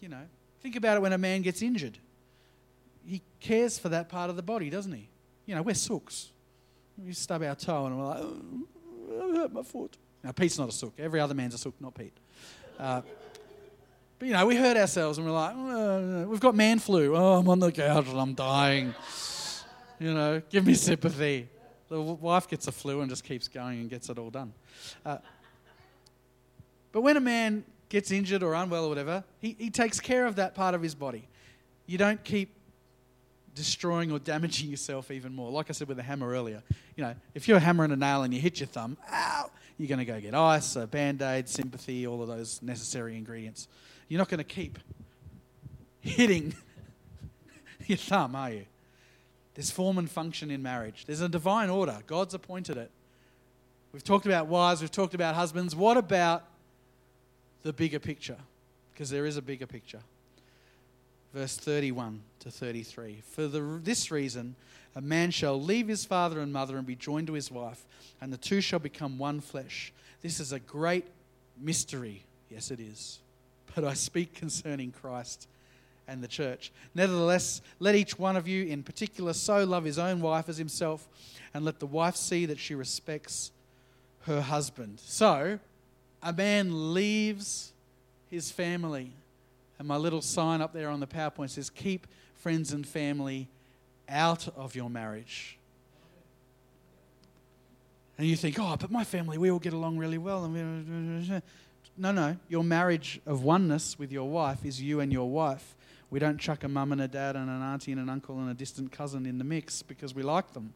You 0.00 0.08
know, 0.08 0.22
think 0.62 0.76
about 0.76 0.96
it 0.96 1.00
when 1.00 1.12
a 1.12 1.18
man 1.18 1.42
gets 1.42 1.62
injured. 1.62 1.98
He 3.06 3.22
cares 3.40 3.78
for 3.78 3.88
that 3.90 4.08
part 4.08 4.30
of 4.30 4.36
the 4.36 4.42
body, 4.42 4.68
doesn't 4.68 4.92
he? 4.92 5.08
You 5.46 5.54
know, 5.54 5.62
we're 5.62 5.74
sooks. 5.74 6.30
We 6.98 7.12
stub 7.12 7.42
our 7.42 7.54
toe 7.54 7.86
and 7.86 7.98
we're 7.98 8.06
like, 8.06 8.20
oh, 8.20 9.32
I 9.32 9.36
hurt 9.36 9.52
my 9.52 9.62
foot. 9.62 9.96
Now, 10.24 10.32
Pete's 10.32 10.58
not 10.58 10.68
a 10.68 10.72
sook. 10.72 10.94
Every 10.98 11.20
other 11.20 11.34
man's 11.34 11.54
a 11.54 11.58
sook, 11.58 11.74
not 11.80 11.94
Pete. 11.94 12.16
Uh, 12.78 13.02
but, 14.18 14.26
you 14.26 14.34
know, 14.34 14.46
we 14.46 14.56
hurt 14.56 14.76
ourselves 14.76 15.18
and 15.18 15.26
we're 15.26 15.32
like, 15.32 15.54
oh, 15.54 16.26
we've 16.28 16.40
got 16.40 16.54
man 16.54 16.78
flu. 16.78 17.14
Oh, 17.14 17.34
I'm 17.34 17.48
on 17.48 17.60
the 17.60 17.70
couch 17.70 18.06
and 18.08 18.18
I'm 18.18 18.34
dying. 18.34 18.94
You 20.00 20.14
know, 20.14 20.42
give 20.50 20.66
me 20.66 20.74
sympathy. 20.74 21.48
The 21.88 22.00
wife 22.00 22.48
gets 22.48 22.66
a 22.66 22.72
flu 22.72 23.02
and 23.02 23.10
just 23.10 23.22
keeps 23.24 23.46
going 23.46 23.80
and 23.80 23.90
gets 23.90 24.08
it 24.08 24.18
all 24.18 24.30
done. 24.30 24.52
Uh, 25.04 25.18
but 26.92 27.02
when 27.02 27.16
a 27.16 27.20
man 27.20 27.64
gets 27.88 28.10
injured 28.10 28.42
or 28.42 28.54
unwell 28.54 28.86
or 28.86 28.88
whatever, 28.88 29.22
he, 29.38 29.54
he 29.58 29.70
takes 29.70 30.00
care 30.00 30.26
of 30.26 30.36
that 30.36 30.54
part 30.54 30.74
of 30.74 30.82
his 30.82 30.94
body. 30.94 31.28
You 31.86 31.98
don't 31.98 32.22
keep 32.24 32.52
destroying 33.56 34.12
or 34.12 34.20
damaging 34.20 34.70
yourself 34.70 35.10
even 35.10 35.34
more. 35.34 35.50
Like 35.50 35.68
I 35.68 35.72
said 35.72 35.88
with 35.88 35.96
the 35.96 36.02
hammer 36.04 36.28
earlier, 36.28 36.62
you 36.94 37.02
know, 37.02 37.14
if 37.34 37.48
you're 37.48 37.58
hammering 37.58 37.90
a 37.90 37.96
nail 37.96 38.22
and 38.22 38.32
you 38.32 38.40
hit 38.40 38.60
your 38.60 38.68
thumb, 38.68 38.96
ow, 39.10 39.50
you're 39.78 39.88
going 39.88 39.98
to 39.98 40.04
go 40.04 40.20
get 40.20 40.34
ice, 40.34 40.76
a 40.76 40.86
band 40.86 41.22
aid, 41.22 41.48
sympathy, 41.48 42.06
all 42.06 42.22
of 42.22 42.28
those 42.28 42.62
necessary 42.62 43.16
ingredients. 43.16 43.66
You're 44.08 44.18
not 44.18 44.28
going 44.28 44.38
to 44.38 44.44
keep 44.44 44.78
hitting 46.00 46.54
your 47.86 47.98
thumb, 47.98 48.36
are 48.36 48.50
you? 48.50 48.66
There's 49.54 49.70
form 49.70 49.98
and 49.98 50.08
function 50.08 50.50
in 50.50 50.62
marriage. 50.62 51.04
There's 51.06 51.22
a 51.22 51.28
divine 51.28 51.70
order. 51.70 51.98
God's 52.06 52.34
appointed 52.34 52.76
it. 52.76 52.90
We've 53.92 54.04
talked 54.04 54.26
about 54.26 54.46
wives, 54.46 54.82
we've 54.82 54.90
talked 54.90 55.14
about 55.14 55.34
husbands. 55.34 55.74
What 55.74 55.96
about 55.96 56.44
the 57.62 57.72
bigger 57.72 57.98
picture? 57.98 58.36
Because 58.92 59.08
there 59.08 59.24
is 59.24 59.38
a 59.38 59.42
bigger 59.42 59.66
picture 59.66 60.00
verse 61.36 61.58
31 61.58 62.22
to 62.40 62.50
33. 62.50 63.20
For 63.30 63.46
the, 63.46 63.78
this 63.82 64.10
reason, 64.10 64.56
a 64.94 65.02
man 65.02 65.30
shall 65.30 65.60
leave 65.60 65.86
his 65.86 66.06
father 66.06 66.40
and 66.40 66.50
mother 66.50 66.78
and 66.78 66.86
be 66.86 66.96
joined 66.96 67.26
to 67.26 67.34
his 67.34 67.50
wife, 67.50 67.84
and 68.22 68.32
the 68.32 68.38
two 68.38 68.62
shall 68.62 68.78
become 68.78 69.18
one 69.18 69.42
flesh. 69.42 69.92
This 70.22 70.40
is 70.40 70.52
a 70.52 70.58
great 70.58 71.04
mystery. 71.60 72.24
Yes, 72.48 72.70
it 72.70 72.80
is. 72.80 73.18
But 73.74 73.84
I 73.84 73.92
speak 73.92 74.32
concerning 74.32 74.92
Christ 74.92 75.46
and 76.08 76.24
the 76.24 76.28
church. 76.28 76.72
Nevertheless, 76.94 77.60
let 77.80 77.94
each 77.94 78.18
one 78.18 78.38
of 78.38 78.48
you 78.48 78.64
in 78.64 78.82
particular 78.82 79.34
so 79.34 79.62
love 79.64 79.84
his 79.84 79.98
own 79.98 80.22
wife 80.22 80.48
as 80.48 80.56
himself, 80.56 81.06
and 81.52 81.66
let 81.66 81.80
the 81.80 81.86
wife 81.86 82.16
see 82.16 82.46
that 82.46 82.58
she 82.58 82.74
respects 82.74 83.52
her 84.22 84.40
husband. 84.40 85.00
So, 85.04 85.58
a 86.22 86.32
man 86.32 86.94
leaves 86.94 87.74
his 88.30 88.50
family 88.50 89.12
and 89.78 89.86
my 89.86 89.96
little 89.96 90.22
sign 90.22 90.60
up 90.60 90.72
there 90.72 90.88
on 90.88 91.00
the 91.00 91.06
PowerPoint 91.06 91.50
says, 91.50 91.70
Keep 91.70 92.06
friends 92.34 92.72
and 92.72 92.86
family 92.86 93.48
out 94.08 94.48
of 94.56 94.74
your 94.74 94.88
marriage. 94.88 95.58
And 98.18 98.26
you 98.26 98.36
think, 98.36 98.58
Oh, 98.58 98.76
but 98.78 98.90
my 98.90 99.04
family, 99.04 99.38
we 99.38 99.50
all 99.50 99.58
get 99.58 99.72
along 99.72 99.98
really 99.98 100.18
well. 100.18 100.48
No, 101.98 102.12
no. 102.12 102.36
Your 102.48 102.64
marriage 102.64 103.20
of 103.26 103.42
oneness 103.42 103.98
with 103.98 104.12
your 104.12 104.28
wife 104.28 104.64
is 104.64 104.80
you 104.82 105.00
and 105.00 105.12
your 105.12 105.30
wife. 105.30 105.74
We 106.10 106.18
don't 106.18 106.38
chuck 106.38 106.62
a 106.62 106.68
mum 106.68 106.92
and 106.92 107.00
a 107.00 107.08
dad 107.08 107.36
and 107.36 107.50
an 107.50 107.62
auntie 107.62 107.92
and 107.92 108.00
an 108.00 108.08
uncle 108.08 108.38
and 108.38 108.50
a 108.50 108.54
distant 108.54 108.92
cousin 108.92 109.26
in 109.26 109.38
the 109.38 109.44
mix 109.44 109.82
because 109.82 110.14
we 110.14 110.22
like 110.22 110.52
them. 110.52 110.72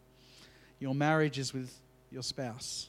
Your 0.81 0.95
marriage 0.95 1.39
is 1.39 1.53
with 1.53 1.73
your 2.11 2.23
spouse. 2.23 2.89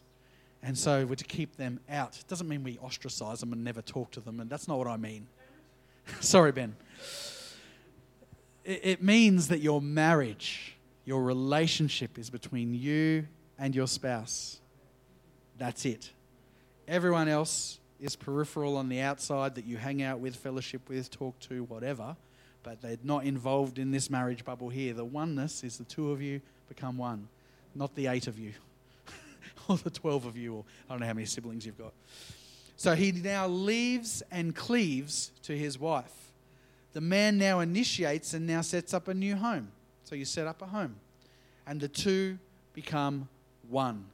And 0.63 0.78
so 0.78 1.06
we're 1.06 1.15
to 1.15 1.24
keep 1.24 1.58
them 1.58 1.80
out. 1.89 2.17
It 2.17 2.28
doesn't 2.28 2.47
mean 2.47 2.63
we 2.63 2.78
ostracize 2.80 3.39
them 3.39 3.52
and 3.52 3.63
never 3.63 3.82
talk 3.82 4.12
to 4.12 4.19
them, 4.19 4.39
and 4.39 4.50
that's 4.50 4.67
not 4.67 4.78
what 4.78 4.88
I 4.88 4.97
mean. 4.97 5.28
Sorry, 6.19 6.51
Ben. 6.51 6.75
It, 8.63 8.81
it 8.83 9.03
means 9.03 9.47
that 9.47 9.59
your 9.59 9.81
marriage 9.81 10.75
Your 11.05 11.23
relationship 11.23 12.17
is 12.19 12.29
between 12.29 12.73
you 12.73 13.27
and 13.57 13.75
your 13.75 13.87
spouse. 13.87 14.59
That's 15.57 15.85
it. 15.85 16.11
Everyone 16.87 17.27
else 17.27 17.79
is 17.99 18.15
peripheral 18.15 18.77
on 18.77 18.89
the 18.89 18.99
outside 19.01 19.55
that 19.55 19.65
you 19.65 19.77
hang 19.77 20.01
out 20.01 20.19
with, 20.19 20.35
fellowship 20.35 20.87
with, 20.89 21.09
talk 21.09 21.39
to, 21.41 21.63
whatever, 21.63 22.15
but 22.63 22.81
they're 22.81 22.97
not 23.03 23.25
involved 23.25 23.79
in 23.79 23.91
this 23.91 24.09
marriage 24.09 24.45
bubble 24.45 24.69
here. 24.69 24.93
The 24.93 25.05
oneness 25.05 25.63
is 25.63 25.77
the 25.77 25.83
two 25.83 26.11
of 26.11 26.21
you 26.21 26.41
become 26.69 26.97
one, 26.97 27.27
not 27.75 27.95
the 27.95 28.07
eight 28.07 28.27
of 28.27 28.39
you 28.39 28.53
or 29.67 29.77
the 29.77 29.89
12 29.89 30.25
of 30.25 30.37
you, 30.37 30.55
or 30.55 30.65
I 30.87 30.93
don't 30.93 31.01
know 31.01 31.07
how 31.07 31.13
many 31.13 31.25
siblings 31.25 31.65
you've 31.65 31.77
got. 31.77 31.93
So 32.81 32.95
he 32.95 33.11
now 33.11 33.45
leaves 33.47 34.23
and 34.31 34.55
cleaves 34.55 35.31
to 35.43 35.55
his 35.55 35.77
wife. 35.77 36.31
The 36.93 37.01
man 37.01 37.37
now 37.37 37.59
initiates 37.59 38.33
and 38.33 38.47
now 38.47 38.61
sets 38.61 38.91
up 38.91 39.07
a 39.07 39.13
new 39.13 39.35
home. 39.35 39.71
So 40.03 40.15
you 40.15 40.25
set 40.25 40.47
up 40.47 40.63
a 40.63 40.65
home, 40.65 40.95
and 41.67 41.79
the 41.79 41.87
two 41.87 42.39
become 42.73 43.29
one. 43.69 44.05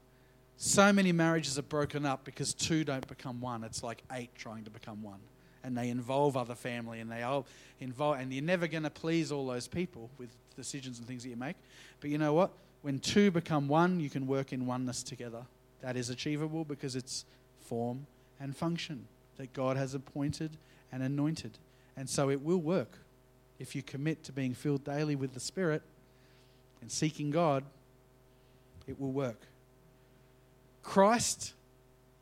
So 0.58 0.92
many 0.92 1.14
marriages 1.14 1.58
are 1.58 1.62
broken 1.62 2.06
up 2.06 2.26
because 2.26 2.54
two 2.54 2.84
don't 2.84 3.08
become 3.08 3.40
one. 3.40 3.64
It's 3.64 3.84
like 3.84 4.04
eight 4.12 4.36
trying 4.36 4.66
to 4.66 4.70
become 4.70 5.02
one. 5.02 5.22
And 5.64 5.78
they 5.78 5.88
involve 5.88 6.36
other 6.36 6.56
family 6.56 7.00
and 7.00 7.10
they 7.10 7.24
all 7.24 7.46
involve 7.80 8.20
and 8.20 8.34
you're 8.34 8.44
never 8.44 8.68
going 8.68 8.84
to 8.84 8.90
please 8.90 9.32
all 9.32 9.48
those 9.48 9.70
people 9.70 10.10
with 10.18 10.28
decisions 10.58 10.98
and 10.98 11.08
things 11.08 11.24
that 11.24 11.30
you 11.30 11.38
make. 11.38 11.56
But 12.02 12.10
you 12.10 12.18
know 12.18 12.34
what? 12.34 12.52
When 12.82 13.00
two 13.00 13.32
become 13.32 13.70
one, 13.70 14.02
you 14.02 14.10
can 14.10 14.28
work 14.28 14.52
in 14.52 14.66
oneness 14.66 15.04
together. 15.04 15.46
That 15.80 15.96
is 15.96 16.10
achievable 16.10 16.66
because 16.66 16.98
it's 16.98 17.24
form 17.62 18.08
and 18.40 18.56
function 18.56 19.08
that 19.38 19.54
God 19.54 19.78
has 19.78 19.94
appointed 19.94 20.58
and 20.92 21.04
anointed. 21.04 21.58
And 21.96 22.10
so 22.10 22.30
it 22.30 22.42
will 22.42 22.60
work. 22.60 23.00
If 23.60 23.76
you 23.76 23.82
commit 23.82 24.24
to 24.26 24.32
being 24.32 24.54
filled 24.54 24.84
daily 24.84 25.16
with 25.16 25.34
the 25.34 25.40
Spirit 25.40 25.82
and 26.82 26.92
seeking 26.92 27.32
God, 27.32 27.64
it 28.86 29.00
will 29.00 29.12
work. 29.12 29.42
Christ 30.84 31.54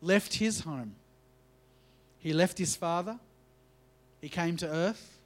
left 0.01 0.35
his 0.35 0.61
home. 0.61 0.95
He 2.19 2.33
left 2.33 2.57
his 2.57 2.75
father. 2.75 3.19
He 4.21 4.29
came 4.29 4.57
to 4.57 4.67
earth. 4.67 5.19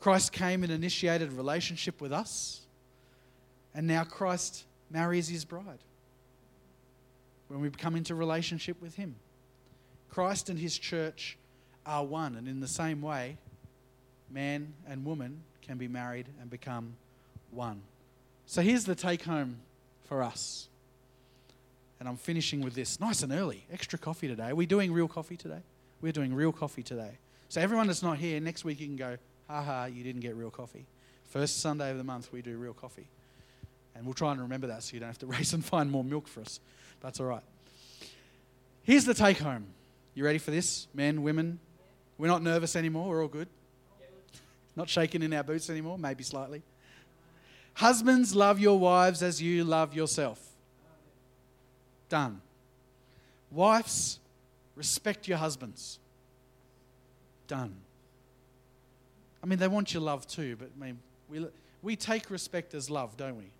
Christ 0.00 0.32
came 0.32 0.62
and 0.62 0.70
initiated 0.70 1.32
a 1.32 1.34
relationship 1.34 2.00
with 2.00 2.12
us. 2.12 2.60
And 3.74 3.86
now 3.86 4.04
Christ 4.04 4.64
marries 4.90 5.28
his 5.28 5.44
bride 5.44 5.78
when 7.48 7.60
we 7.60 7.70
come 7.70 7.96
into 7.96 8.14
relationship 8.14 8.80
with 8.82 8.96
him. 8.96 9.14
Christ 10.14 10.48
and 10.48 10.56
his 10.56 10.78
church 10.78 11.36
are 11.84 12.04
one. 12.04 12.36
And 12.36 12.46
in 12.46 12.60
the 12.60 12.68
same 12.68 13.02
way, 13.02 13.36
man 14.30 14.72
and 14.88 15.04
woman 15.04 15.40
can 15.60 15.76
be 15.76 15.88
married 15.88 16.26
and 16.40 16.48
become 16.48 16.94
one. 17.50 17.82
So 18.46 18.62
here's 18.62 18.84
the 18.84 18.94
take 18.94 19.24
home 19.24 19.56
for 20.04 20.22
us. 20.22 20.68
And 21.98 22.08
I'm 22.08 22.16
finishing 22.16 22.60
with 22.60 22.74
this 22.74 23.00
nice 23.00 23.24
and 23.24 23.32
early. 23.32 23.64
Extra 23.72 23.98
coffee 23.98 24.28
today. 24.28 24.50
Are 24.50 24.54
we 24.54 24.66
doing 24.66 24.92
real 24.92 25.08
coffee 25.08 25.36
today? 25.36 25.62
We're 26.00 26.12
doing 26.12 26.32
real 26.32 26.52
coffee 26.52 26.84
today. 26.84 27.18
So 27.48 27.60
everyone 27.60 27.88
that's 27.88 28.02
not 28.02 28.18
here, 28.18 28.38
next 28.38 28.64
week 28.64 28.78
you 28.78 28.86
can 28.86 28.96
go, 28.96 29.16
haha, 29.48 29.86
you 29.86 30.04
didn't 30.04 30.20
get 30.20 30.36
real 30.36 30.50
coffee. 30.50 30.86
First 31.24 31.60
Sunday 31.60 31.90
of 31.90 31.98
the 31.98 32.04
month, 32.04 32.30
we 32.30 32.40
do 32.40 32.56
real 32.56 32.74
coffee. 32.74 33.08
And 33.96 34.04
we'll 34.04 34.14
try 34.14 34.30
and 34.30 34.40
remember 34.40 34.68
that 34.68 34.84
so 34.84 34.94
you 34.94 35.00
don't 35.00 35.08
have 35.08 35.18
to 35.18 35.26
race 35.38 35.52
and 35.52 35.64
find 35.64 35.90
more 35.90 36.04
milk 36.04 36.28
for 36.28 36.40
us. 36.40 36.60
That's 37.00 37.18
all 37.18 37.26
right. 37.26 37.42
Here's 38.84 39.06
the 39.06 39.14
take 39.14 39.38
home. 39.38 39.66
You 40.14 40.24
ready 40.24 40.38
for 40.38 40.50
this? 40.50 40.86
Men, 40.94 41.22
women? 41.22 41.58
We're 42.18 42.28
not 42.28 42.42
nervous 42.42 42.76
anymore. 42.76 43.08
We're 43.08 43.22
all 43.22 43.28
good. 43.28 43.48
Not 44.76 44.88
shaking 44.88 45.22
in 45.22 45.32
our 45.32 45.42
boots 45.42 45.70
anymore, 45.70 45.98
maybe 45.98 46.22
slightly. 46.22 46.62
Husbands, 47.74 48.34
love 48.34 48.58
your 48.58 48.78
wives 48.78 49.22
as 49.22 49.42
you 49.42 49.64
love 49.64 49.94
yourself. 49.94 50.40
Done. 52.08 52.40
Wives, 53.50 54.20
respect 54.76 55.26
your 55.26 55.38
husbands. 55.38 55.98
Done. 57.48 57.74
I 59.42 59.46
mean, 59.46 59.58
they 59.58 59.68
want 59.68 59.92
your 59.92 60.02
love 60.02 60.26
too, 60.26 60.56
but 60.56 60.70
I 60.80 60.84
mean, 60.84 60.98
we, 61.28 61.46
we 61.82 61.96
take 61.96 62.30
respect 62.30 62.74
as 62.74 62.88
love, 62.88 63.16
don't 63.16 63.36
we? 63.36 63.50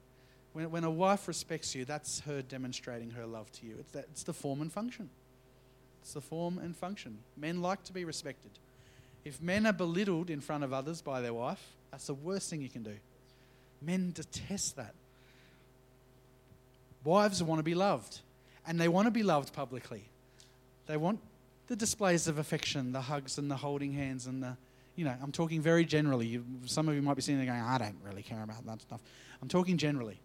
When, 0.52 0.70
when 0.70 0.84
a 0.84 0.90
wife 0.90 1.26
respects 1.28 1.74
you, 1.74 1.84
that's 1.84 2.20
her 2.20 2.42
demonstrating 2.42 3.10
her 3.10 3.26
love 3.26 3.50
to 3.52 3.66
you. 3.66 3.76
It's, 3.80 3.92
that, 3.92 4.06
it's 4.12 4.22
the 4.22 4.32
form 4.32 4.60
and 4.62 4.72
function. 4.72 5.10
It's 6.04 6.12
the 6.12 6.20
form 6.20 6.58
and 6.58 6.76
function. 6.76 7.16
Men 7.34 7.62
like 7.62 7.82
to 7.84 7.92
be 7.94 8.04
respected. 8.04 8.50
If 9.24 9.40
men 9.40 9.64
are 9.64 9.72
belittled 9.72 10.28
in 10.28 10.42
front 10.42 10.62
of 10.62 10.70
others 10.70 11.00
by 11.00 11.22
their 11.22 11.32
wife, 11.32 11.72
that's 11.90 12.08
the 12.08 12.14
worst 12.14 12.50
thing 12.50 12.60
you 12.60 12.68
can 12.68 12.82
do. 12.82 12.92
Men 13.80 14.12
detest 14.12 14.76
that. 14.76 14.92
Wives 17.04 17.42
want 17.42 17.58
to 17.58 17.62
be 17.62 17.74
loved 17.74 18.20
and 18.66 18.78
they 18.78 18.86
want 18.86 19.06
to 19.06 19.10
be 19.10 19.22
loved 19.22 19.54
publicly. 19.54 20.04
They 20.86 20.98
want 20.98 21.20
the 21.68 21.76
displays 21.76 22.28
of 22.28 22.36
affection, 22.36 22.92
the 22.92 23.00
hugs 23.00 23.38
and 23.38 23.50
the 23.50 23.56
holding 23.56 23.94
hands 23.94 24.26
and 24.26 24.42
the, 24.42 24.58
you 24.96 25.06
know, 25.06 25.14
I'm 25.22 25.32
talking 25.32 25.62
very 25.62 25.86
generally. 25.86 26.26
You, 26.26 26.44
some 26.66 26.86
of 26.86 26.94
you 26.94 27.00
might 27.00 27.14
be 27.14 27.22
sitting 27.22 27.38
there 27.38 27.46
going, 27.46 27.62
I 27.62 27.78
don't 27.78 27.96
really 28.04 28.22
care 28.22 28.42
about 28.42 28.66
that 28.66 28.82
stuff. 28.82 29.00
I'm 29.40 29.48
talking 29.48 29.78
generally. 29.78 30.20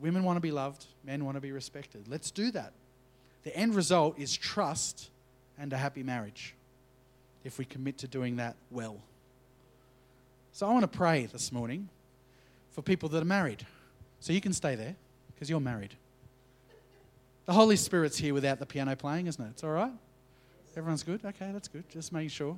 Women 0.00 0.22
want 0.22 0.36
to 0.36 0.40
be 0.40 0.52
loved, 0.52 0.86
men 1.02 1.24
want 1.24 1.36
to 1.36 1.40
be 1.40 1.50
respected. 1.50 2.06
Let's 2.06 2.30
do 2.30 2.52
that. 2.52 2.72
The 3.42 3.56
end 3.56 3.74
result 3.74 4.18
is 4.18 4.36
trust 4.36 5.10
and 5.58 5.72
a 5.72 5.76
happy 5.76 6.02
marriage 6.02 6.54
if 7.44 7.58
we 7.58 7.64
commit 7.64 7.98
to 7.98 8.08
doing 8.08 8.36
that 8.36 8.56
well. 8.70 8.98
So 10.52 10.66
I 10.66 10.72
want 10.72 10.90
to 10.90 10.98
pray 10.98 11.26
this 11.26 11.52
morning 11.52 11.88
for 12.70 12.82
people 12.82 13.08
that 13.10 13.22
are 13.22 13.26
married. 13.26 13.66
So 14.20 14.32
you 14.32 14.40
can 14.40 14.52
stay 14.52 14.74
there 14.74 14.94
because 15.34 15.48
you're 15.48 15.60
married. 15.60 15.94
The 17.46 17.52
Holy 17.52 17.76
Spirit's 17.76 18.18
here 18.18 18.34
without 18.34 18.58
the 18.58 18.66
piano 18.66 18.94
playing, 18.94 19.26
isn't 19.26 19.42
it? 19.42 19.50
It's 19.50 19.64
all 19.64 19.70
right? 19.70 19.92
Everyone's 20.76 21.02
good? 21.02 21.24
Okay, 21.24 21.50
that's 21.52 21.68
good. 21.68 21.88
Just 21.88 22.12
making 22.12 22.28
sure. 22.28 22.56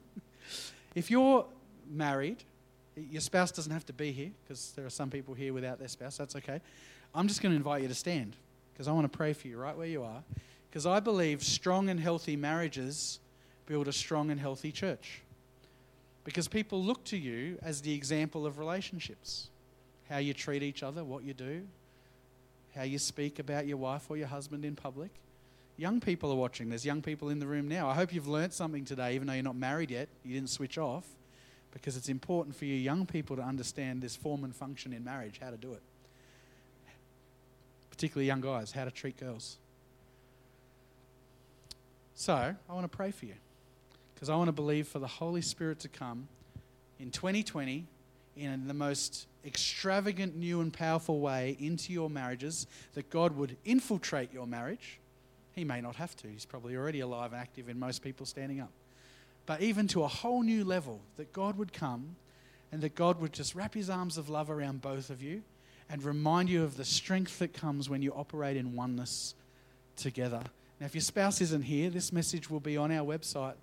if 0.94 1.10
you're 1.10 1.46
married, 1.90 2.42
your 2.96 3.20
spouse 3.20 3.52
doesn't 3.52 3.72
have 3.72 3.86
to 3.86 3.92
be 3.92 4.12
here 4.12 4.30
because 4.42 4.72
there 4.72 4.86
are 4.86 4.90
some 4.90 5.10
people 5.10 5.34
here 5.34 5.52
without 5.52 5.78
their 5.78 5.88
spouse. 5.88 6.16
That's 6.16 6.34
okay. 6.36 6.60
I'm 7.14 7.28
just 7.28 7.42
going 7.42 7.52
to 7.52 7.56
invite 7.56 7.82
you 7.82 7.88
to 7.88 7.94
stand 7.94 8.36
because 8.74 8.88
I 8.88 8.92
want 8.92 9.10
to 9.10 9.16
pray 9.16 9.32
for 9.32 9.48
you 9.48 9.56
right 9.56 9.76
where 9.76 9.86
you 9.86 10.02
are 10.02 10.22
because 10.68 10.86
I 10.86 10.98
believe 10.98 11.42
strong 11.42 11.88
and 11.88 12.00
healthy 12.00 12.34
marriages 12.34 13.20
build 13.66 13.86
a 13.86 13.92
strong 13.92 14.30
and 14.30 14.40
healthy 14.40 14.72
church. 14.72 15.22
Because 16.24 16.48
people 16.48 16.82
look 16.82 17.04
to 17.04 17.16
you 17.16 17.58
as 17.62 17.80
the 17.80 17.94
example 17.94 18.44
of 18.44 18.58
relationships 18.58 19.48
how 20.10 20.18
you 20.18 20.34
treat 20.34 20.62
each 20.62 20.82
other, 20.82 21.02
what 21.02 21.24
you 21.24 21.32
do, 21.32 21.62
how 22.74 22.82
you 22.82 22.98
speak 22.98 23.38
about 23.38 23.66
your 23.66 23.76
wife 23.76 24.10
or 24.10 24.16
your 24.16 24.26
husband 24.26 24.64
in 24.64 24.76
public. 24.76 25.10
Young 25.76 26.00
people 26.00 26.30
are 26.30 26.36
watching. 26.36 26.68
There's 26.68 26.84
young 26.84 27.00
people 27.00 27.30
in 27.30 27.38
the 27.38 27.46
room 27.46 27.68
now. 27.68 27.88
I 27.88 27.94
hope 27.94 28.12
you've 28.12 28.28
learnt 28.28 28.52
something 28.52 28.84
today, 28.84 29.14
even 29.14 29.26
though 29.26 29.32
you're 29.32 29.42
not 29.42 29.56
married 29.56 29.90
yet. 29.90 30.08
You 30.24 30.34
didn't 30.34 30.50
switch 30.50 30.76
off, 30.76 31.06
because 31.74 31.96
it's 31.96 32.08
important 32.08 32.56
for 32.56 32.64
you 32.64 32.74
young 32.74 33.04
people 33.04 33.36
to 33.36 33.42
understand 33.42 34.00
this 34.00 34.16
form 34.16 34.44
and 34.44 34.54
function 34.54 34.92
in 34.92 35.04
marriage, 35.04 35.40
how 35.42 35.50
to 35.50 35.56
do 35.56 35.72
it. 35.72 35.82
Particularly 37.94 38.26
young 38.26 38.40
guys, 38.40 38.72
how 38.72 38.84
to 38.84 38.90
treat 38.90 39.16
girls. 39.16 39.56
So, 42.16 42.34
I 42.34 42.72
want 42.72 42.90
to 42.90 42.96
pray 42.96 43.12
for 43.12 43.26
you, 43.26 43.36
because 44.14 44.28
I 44.28 44.34
want 44.34 44.48
to 44.48 44.52
believe 44.52 44.88
for 44.88 44.98
the 44.98 45.06
Holy 45.06 45.40
Spirit 45.40 45.78
to 45.80 45.88
come 45.88 46.26
in 46.98 47.12
2020 47.12 47.86
in 48.36 48.66
the 48.66 48.74
most 48.74 49.28
extravagant, 49.46 50.34
new, 50.34 50.60
and 50.60 50.72
powerful 50.72 51.20
way 51.20 51.56
into 51.60 51.92
your 51.92 52.10
marriages, 52.10 52.66
that 52.94 53.10
God 53.10 53.36
would 53.36 53.56
infiltrate 53.64 54.32
your 54.32 54.48
marriage. 54.48 54.98
He 55.52 55.62
may 55.62 55.80
not 55.80 55.94
have 55.94 56.16
to, 56.16 56.26
He's 56.26 56.44
probably 56.44 56.76
already 56.76 56.98
alive 56.98 57.32
and 57.32 57.40
active 57.40 57.68
in 57.68 57.78
most 57.78 58.02
people 58.02 58.26
standing 58.26 58.60
up. 58.60 58.72
But 59.46 59.60
even 59.60 59.86
to 59.88 60.02
a 60.02 60.08
whole 60.08 60.42
new 60.42 60.64
level, 60.64 61.00
that 61.16 61.32
God 61.32 61.56
would 61.58 61.72
come 61.72 62.16
and 62.72 62.82
that 62.82 62.96
God 62.96 63.20
would 63.20 63.32
just 63.32 63.54
wrap 63.54 63.72
His 63.72 63.88
arms 63.88 64.18
of 64.18 64.28
love 64.28 64.50
around 64.50 64.82
both 64.82 65.10
of 65.10 65.22
you 65.22 65.44
and 65.90 66.02
remind 66.02 66.48
you 66.48 66.62
of 66.62 66.76
the 66.76 66.84
strength 66.84 67.38
that 67.38 67.52
comes 67.52 67.88
when 67.88 68.02
you 68.02 68.12
operate 68.12 68.56
in 68.56 68.74
oneness 68.74 69.34
together. 69.96 70.42
Now, 70.80 70.86
if 70.86 70.94
your 70.94 71.02
spouse 71.02 71.40
isn't 71.40 71.62
here, 71.62 71.90
this 71.90 72.12
message 72.12 72.50
will 72.50 72.60
be 72.60 72.76
on 72.76 72.90
our 72.90 73.06
website 73.06 73.54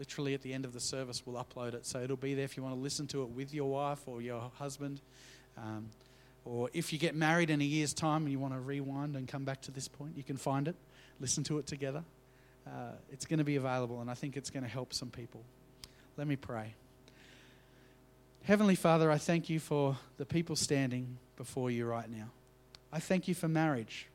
literally 0.00 0.32
at 0.32 0.40
the 0.40 0.54
end 0.54 0.64
of 0.64 0.72
the 0.72 0.80
service, 0.80 1.22
we'll 1.26 1.44
upload 1.44 1.74
it. 1.74 1.84
So 1.84 2.00
it'll 2.00 2.16
be 2.16 2.32
there 2.32 2.46
if 2.46 2.56
you 2.56 2.62
want 2.62 2.74
to 2.74 2.80
listen 2.80 3.06
to 3.08 3.22
it 3.22 3.28
with 3.28 3.52
your 3.52 3.70
wife 3.70 4.00
or 4.06 4.22
your 4.22 4.50
husband. 4.54 5.02
Um, 5.58 5.90
or 6.46 6.70
if 6.72 6.90
you 6.90 6.98
get 6.98 7.14
married 7.14 7.50
in 7.50 7.60
a 7.60 7.64
year's 7.64 7.92
time 7.92 8.22
and 8.22 8.32
you 8.32 8.38
want 8.38 8.54
to 8.54 8.60
rewind 8.60 9.14
and 9.14 9.28
come 9.28 9.44
back 9.44 9.60
to 9.62 9.70
this 9.70 9.88
point, 9.88 10.16
you 10.16 10.22
can 10.22 10.38
find 10.38 10.68
it, 10.68 10.74
listen 11.20 11.44
to 11.44 11.58
it 11.58 11.66
together. 11.66 12.02
Uh, 12.66 12.92
it's 13.12 13.26
going 13.26 13.38
to 13.38 13.44
be 13.44 13.56
available, 13.56 14.00
and 14.00 14.10
I 14.10 14.14
think 14.14 14.38
it's 14.38 14.48
going 14.48 14.62
to 14.62 14.68
help 14.68 14.94
some 14.94 15.10
people. 15.10 15.42
Let 16.16 16.26
me 16.26 16.36
pray. 16.36 16.74
Heavenly 18.44 18.74
Father, 18.74 19.10
I 19.10 19.18
thank 19.18 19.50
you 19.50 19.60
for 19.60 19.98
the 20.16 20.24
people 20.24 20.56
standing 20.56 21.18
before 21.40 21.70
you 21.70 21.86
right 21.86 22.10
now. 22.10 22.28
I 22.92 23.00
thank 23.00 23.26
you 23.26 23.34
for 23.34 23.48
marriage. 23.48 24.08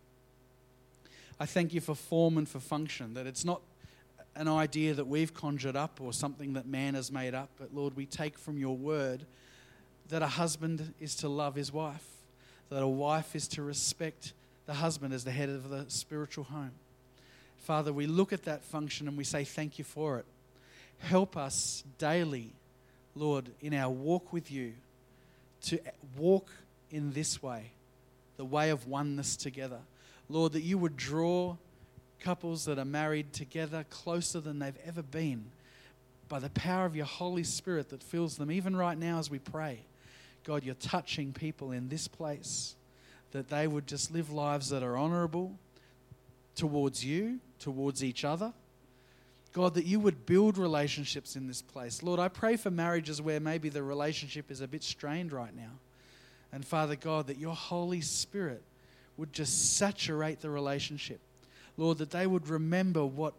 I 1.39 1.47
thank 1.47 1.73
you 1.73 1.81
for 1.81 1.95
form 1.95 2.37
and 2.37 2.47
for 2.47 2.59
function, 2.59 3.15
that 3.15 3.25
it's 3.25 3.43
not 3.43 3.61
an 4.35 4.47
idea 4.47 4.93
that 4.93 5.07
we've 5.07 5.33
conjured 5.33 5.75
up 5.75 5.99
or 5.99 6.13
something 6.13 6.53
that 6.53 6.67
man 6.67 6.93
has 6.93 7.11
made 7.11 7.33
up, 7.33 7.49
but 7.57 7.73
Lord, 7.73 7.95
we 7.95 8.05
take 8.05 8.37
from 8.37 8.59
your 8.59 8.77
word 8.77 9.25
that 10.09 10.21
a 10.21 10.27
husband 10.27 10.93
is 10.99 11.15
to 11.15 11.27
love 11.27 11.55
his 11.55 11.73
wife, 11.73 12.05
that 12.69 12.83
a 12.83 12.87
wife 12.87 13.35
is 13.35 13.47
to 13.47 13.63
respect 13.63 14.33
the 14.67 14.75
husband 14.75 15.11
as 15.11 15.23
the 15.23 15.31
head 15.31 15.49
of 15.49 15.71
the 15.71 15.85
spiritual 15.87 16.43
home. 16.43 16.73
Father, 17.57 17.91
we 17.91 18.05
look 18.05 18.33
at 18.33 18.43
that 18.43 18.63
function 18.63 19.07
and 19.07 19.17
we 19.17 19.23
say 19.23 19.43
thank 19.43 19.79
you 19.79 19.83
for 19.83 20.19
it. 20.19 20.25
Help 20.99 21.35
us 21.35 21.83
daily, 21.97 22.51
Lord, 23.15 23.49
in 23.61 23.73
our 23.73 23.89
walk 23.89 24.31
with 24.31 24.51
you 24.51 24.73
to 25.63 25.79
walk 26.15 26.51
in 26.95 27.11
this 27.11 27.43
way, 27.43 27.71
the 28.37 28.45
way 28.45 28.69
of 28.69 28.87
oneness 28.87 29.35
together. 29.35 29.79
Lord, 30.29 30.53
that 30.53 30.61
you 30.61 30.77
would 30.77 30.95
draw 30.95 31.57
couples 32.21 32.65
that 32.65 32.79
are 32.79 32.85
married 32.85 33.33
together 33.33 33.85
closer 33.89 34.39
than 34.39 34.59
they've 34.59 34.77
ever 34.85 35.03
been 35.03 35.45
by 36.29 36.39
the 36.39 36.49
power 36.49 36.85
of 36.85 36.95
your 36.95 37.05
Holy 37.05 37.43
Spirit 37.43 37.89
that 37.89 38.01
fills 38.01 38.37
them, 38.37 38.49
even 38.49 38.75
right 38.75 38.97
now 38.97 39.19
as 39.19 39.29
we 39.29 39.39
pray. 39.39 39.79
God, 40.45 40.63
you're 40.63 40.75
touching 40.75 41.33
people 41.33 41.71
in 41.71 41.89
this 41.89 42.07
place 42.07 42.75
that 43.31 43.49
they 43.49 43.67
would 43.67 43.85
just 43.85 44.11
live 44.11 44.31
lives 44.31 44.69
that 44.69 44.81
are 44.81 44.95
honorable 44.95 45.51
towards 46.55 47.03
you, 47.03 47.39
towards 47.59 48.03
each 48.03 48.23
other. 48.23 48.53
God, 49.51 49.73
that 49.73 49.85
you 49.85 49.99
would 49.99 50.25
build 50.25 50.57
relationships 50.57 51.35
in 51.35 51.47
this 51.47 51.61
place. 51.61 52.01
Lord, 52.01 52.19
I 52.19 52.29
pray 52.29 52.55
for 52.55 52.71
marriages 52.71 53.21
where 53.21 53.39
maybe 53.39 53.69
the 53.69 53.83
relationship 53.83 54.49
is 54.49 54.61
a 54.61 54.67
bit 54.67 54.83
strained 54.83 55.31
right 55.31 55.55
now. 55.55 55.71
And 56.55 56.65
Father 56.65 56.95
God, 56.95 57.27
that 57.27 57.37
your 57.37 57.53
Holy 57.53 57.99
Spirit 57.99 58.63
would 59.17 59.33
just 59.33 59.75
saturate 59.75 60.39
the 60.39 60.49
relationship. 60.49 61.19
Lord, 61.75 61.97
that 61.97 62.11
they 62.11 62.25
would 62.25 62.47
remember 62.47 63.05
what, 63.05 63.33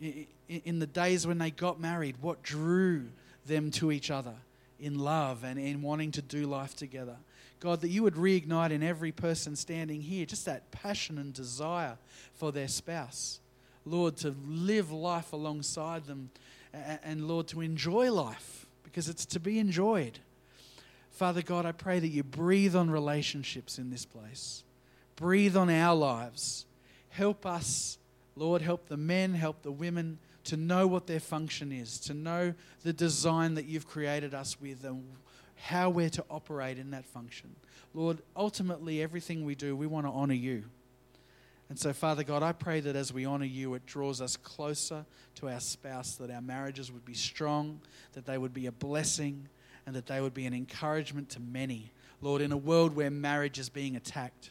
in 0.00 0.78
the 0.78 0.86
days 0.86 1.26
when 1.26 1.36
they 1.36 1.50
got 1.50 1.78
married, 1.78 2.16
what 2.22 2.42
drew 2.42 3.08
them 3.44 3.70
to 3.72 3.92
each 3.92 4.10
other 4.10 4.32
in 4.80 4.98
love 4.98 5.44
and 5.44 5.58
in 5.58 5.82
wanting 5.82 6.12
to 6.12 6.22
do 6.22 6.46
life 6.46 6.74
together. 6.74 7.16
God, 7.60 7.82
that 7.82 7.90
you 7.90 8.04
would 8.04 8.14
reignite 8.14 8.70
in 8.70 8.82
every 8.82 9.12
person 9.12 9.54
standing 9.54 10.00
here 10.00 10.24
just 10.24 10.46
that 10.46 10.70
passion 10.70 11.18
and 11.18 11.34
desire 11.34 11.98
for 12.32 12.52
their 12.52 12.68
spouse. 12.68 13.38
Lord, 13.84 14.16
to 14.18 14.34
live 14.48 14.90
life 14.90 15.34
alongside 15.34 16.06
them 16.06 16.30
and, 16.72 17.28
Lord, 17.28 17.48
to 17.48 17.60
enjoy 17.60 18.10
life 18.10 18.64
because 18.82 19.10
it's 19.10 19.26
to 19.26 19.40
be 19.40 19.58
enjoyed. 19.58 20.20
Father 21.12 21.42
God, 21.42 21.66
I 21.66 21.72
pray 21.72 22.00
that 22.00 22.08
you 22.08 22.22
breathe 22.22 22.74
on 22.74 22.90
relationships 22.90 23.78
in 23.78 23.90
this 23.90 24.04
place, 24.04 24.64
breathe 25.14 25.56
on 25.56 25.70
our 25.70 25.94
lives. 25.94 26.66
Help 27.10 27.44
us, 27.44 27.98
Lord, 28.34 28.62
help 28.62 28.88
the 28.88 28.96
men, 28.96 29.34
help 29.34 29.62
the 29.62 29.70
women 29.70 30.18
to 30.44 30.56
know 30.56 30.86
what 30.86 31.06
their 31.06 31.20
function 31.20 31.70
is, 31.70 31.98
to 32.00 32.14
know 32.14 32.54
the 32.82 32.92
design 32.92 33.54
that 33.54 33.66
you've 33.66 33.86
created 33.86 34.34
us 34.34 34.60
with 34.60 34.84
and 34.84 35.04
how 35.56 35.90
we're 35.90 36.08
to 36.10 36.24
operate 36.30 36.78
in 36.78 36.90
that 36.90 37.04
function. 37.04 37.54
Lord, 37.94 38.18
ultimately, 38.34 39.02
everything 39.02 39.44
we 39.44 39.54
do, 39.54 39.76
we 39.76 39.86
want 39.86 40.06
to 40.06 40.10
honor 40.10 40.34
you. 40.34 40.64
And 41.68 41.78
so, 41.78 41.92
Father 41.92 42.24
God, 42.24 42.42
I 42.42 42.52
pray 42.52 42.80
that 42.80 42.96
as 42.96 43.12
we 43.12 43.24
honor 43.24 43.44
you, 43.44 43.74
it 43.74 43.86
draws 43.86 44.20
us 44.20 44.36
closer 44.36 45.04
to 45.36 45.48
our 45.48 45.60
spouse, 45.60 46.16
that 46.16 46.30
our 46.30 46.40
marriages 46.40 46.90
would 46.90 47.04
be 47.04 47.14
strong, 47.14 47.80
that 48.14 48.26
they 48.26 48.38
would 48.38 48.52
be 48.52 48.66
a 48.66 48.72
blessing, 48.72 49.48
and 49.86 49.94
that 49.96 50.06
they 50.06 50.20
would 50.20 50.34
be 50.34 50.46
an 50.46 50.54
encouragement 50.54 51.30
to 51.30 51.40
many. 51.40 51.90
Lord, 52.20 52.40
in 52.40 52.52
a 52.52 52.56
world 52.56 52.94
where 52.94 53.10
marriage 53.10 53.58
is 53.58 53.68
being 53.68 53.96
attacked, 53.96 54.50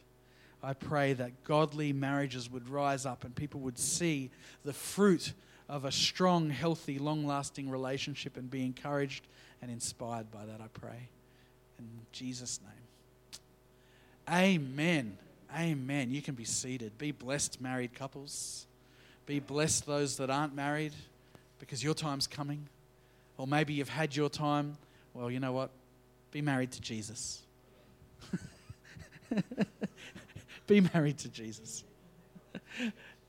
I 0.63 0.73
pray 0.73 1.13
that 1.13 1.43
godly 1.43 1.93
marriages 1.93 2.49
would 2.51 2.69
rise 2.69 3.05
up 3.05 3.23
and 3.23 3.35
people 3.35 3.61
would 3.61 3.79
see 3.79 4.29
the 4.63 4.73
fruit 4.73 5.33
of 5.67 5.85
a 5.85 5.91
strong, 5.91 6.49
healthy, 6.49 6.99
long 6.99 7.25
lasting 7.25 7.69
relationship 7.69 8.37
and 8.37 8.51
be 8.51 8.65
encouraged 8.65 9.25
and 9.61 9.71
inspired 9.71 10.29
by 10.31 10.45
that, 10.45 10.59
I 10.61 10.67
pray. 10.73 11.09
In 11.79 11.87
Jesus' 12.11 12.59
name. 12.61 12.71
Amen. 14.29 15.17
Amen. 15.55 16.11
You 16.11 16.21
can 16.21 16.35
be 16.35 16.43
seated. 16.43 16.97
Be 16.97 17.11
blessed, 17.11 17.59
married 17.61 17.93
couples. 17.93 18.65
Be 19.25 19.39
blessed, 19.39 19.85
those 19.85 20.17
that 20.17 20.29
aren't 20.29 20.55
married, 20.55 20.93
because 21.59 21.83
your 21.83 21.93
time's 21.93 22.27
coming. 22.27 22.67
Or 23.37 23.47
maybe 23.47 23.73
you've 23.73 23.89
had 23.89 24.15
your 24.15 24.29
time. 24.29 24.77
Well, 25.13 25.29
you 25.29 25.39
know 25.39 25.51
what? 25.51 25.71
Be 26.31 26.41
married 26.41 26.71
to 26.71 26.81
Jesus. 26.81 27.41
be 30.67 30.81
married 30.93 31.17
to 31.19 31.29
Jesus. 31.29 31.83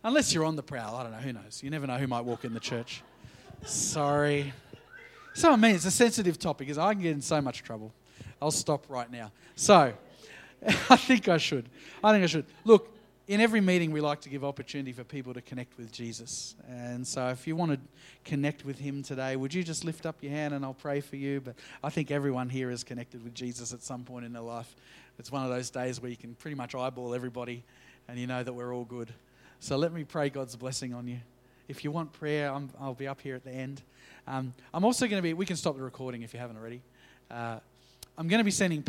Unless 0.04 0.34
you're 0.34 0.44
on 0.44 0.56
the 0.56 0.62
prowl. 0.62 0.96
I 0.96 1.02
don't 1.02 1.12
know. 1.12 1.18
Who 1.18 1.32
knows? 1.32 1.60
You 1.62 1.70
never 1.70 1.86
know 1.86 1.98
who 1.98 2.06
might 2.06 2.22
walk 2.22 2.44
in 2.44 2.54
the 2.54 2.60
church. 2.60 3.02
Sorry. 3.64 4.52
So, 5.34 5.52
I 5.52 5.56
mean, 5.56 5.74
it's 5.74 5.84
a 5.84 5.90
sensitive 5.90 6.38
topic 6.38 6.66
because 6.66 6.78
I 6.78 6.92
can 6.92 7.02
get 7.02 7.12
in 7.12 7.22
so 7.22 7.40
much 7.40 7.62
trouble. 7.62 7.92
I'll 8.40 8.50
stop 8.50 8.86
right 8.88 9.10
now. 9.10 9.32
So, 9.56 9.92
I 10.90 10.96
think 10.96 11.28
I 11.28 11.38
should. 11.38 11.68
I 12.02 12.12
think 12.12 12.24
I 12.24 12.26
should. 12.26 12.46
Look, 12.64 12.94
in 13.32 13.40
every 13.40 13.62
meeting, 13.62 13.92
we 13.92 14.02
like 14.02 14.20
to 14.20 14.28
give 14.28 14.44
opportunity 14.44 14.92
for 14.92 15.04
people 15.04 15.32
to 15.32 15.40
connect 15.40 15.78
with 15.78 15.90
Jesus. 15.90 16.54
And 16.68 17.06
so, 17.06 17.28
if 17.28 17.46
you 17.46 17.56
want 17.56 17.72
to 17.72 17.80
connect 18.26 18.66
with 18.66 18.78
Him 18.78 19.02
today, 19.02 19.36
would 19.36 19.54
you 19.54 19.64
just 19.64 19.86
lift 19.86 20.04
up 20.04 20.16
your 20.20 20.32
hand 20.32 20.52
and 20.52 20.62
I'll 20.62 20.74
pray 20.74 21.00
for 21.00 21.16
you? 21.16 21.40
But 21.40 21.54
I 21.82 21.88
think 21.88 22.10
everyone 22.10 22.50
here 22.50 22.70
is 22.70 22.84
connected 22.84 23.24
with 23.24 23.32
Jesus 23.32 23.72
at 23.72 23.82
some 23.82 24.04
point 24.04 24.26
in 24.26 24.34
their 24.34 24.42
life. 24.42 24.76
It's 25.18 25.32
one 25.32 25.44
of 25.44 25.48
those 25.48 25.70
days 25.70 25.98
where 25.98 26.10
you 26.10 26.16
can 26.16 26.34
pretty 26.34 26.56
much 26.56 26.74
eyeball 26.74 27.14
everybody 27.14 27.64
and 28.06 28.18
you 28.18 28.26
know 28.26 28.42
that 28.42 28.52
we're 28.52 28.74
all 28.74 28.84
good. 28.84 29.08
So 29.60 29.78
let 29.78 29.94
me 29.94 30.04
pray 30.04 30.28
God's 30.28 30.54
blessing 30.54 30.92
on 30.92 31.08
you. 31.08 31.20
If 31.68 31.84
you 31.84 31.90
want 31.90 32.12
prayer, 32.12 32.52
i 32.52 32.86
will 32.86 32.92
be 32.92 33.08
up 33.08 33.22
here 33.22 33.34
at 33.34 33.44
the 33.44 33.52
end. 33.52 33.80
Um, 34.26 34.52
I'm 34.74 34.84
also 34.84 35.06
going 35.06 35.16
to 35.16 35.22
be, 35.22 35.32
we 35.32 35.46
can 35.46 35.56
stop 35.56 35.78
the 35.78 35.82
recording 35.82 36.20
if 36.20 36.34
you 36.34 36.40
haven't 36.40 36.58
already. 36.58 36.82
Uh, 37.30 37.60
I'm 38.18 38.28
going 38.28 38.40
to 38.40 38.44
be 38.44 38.50
sending 38.50 38.82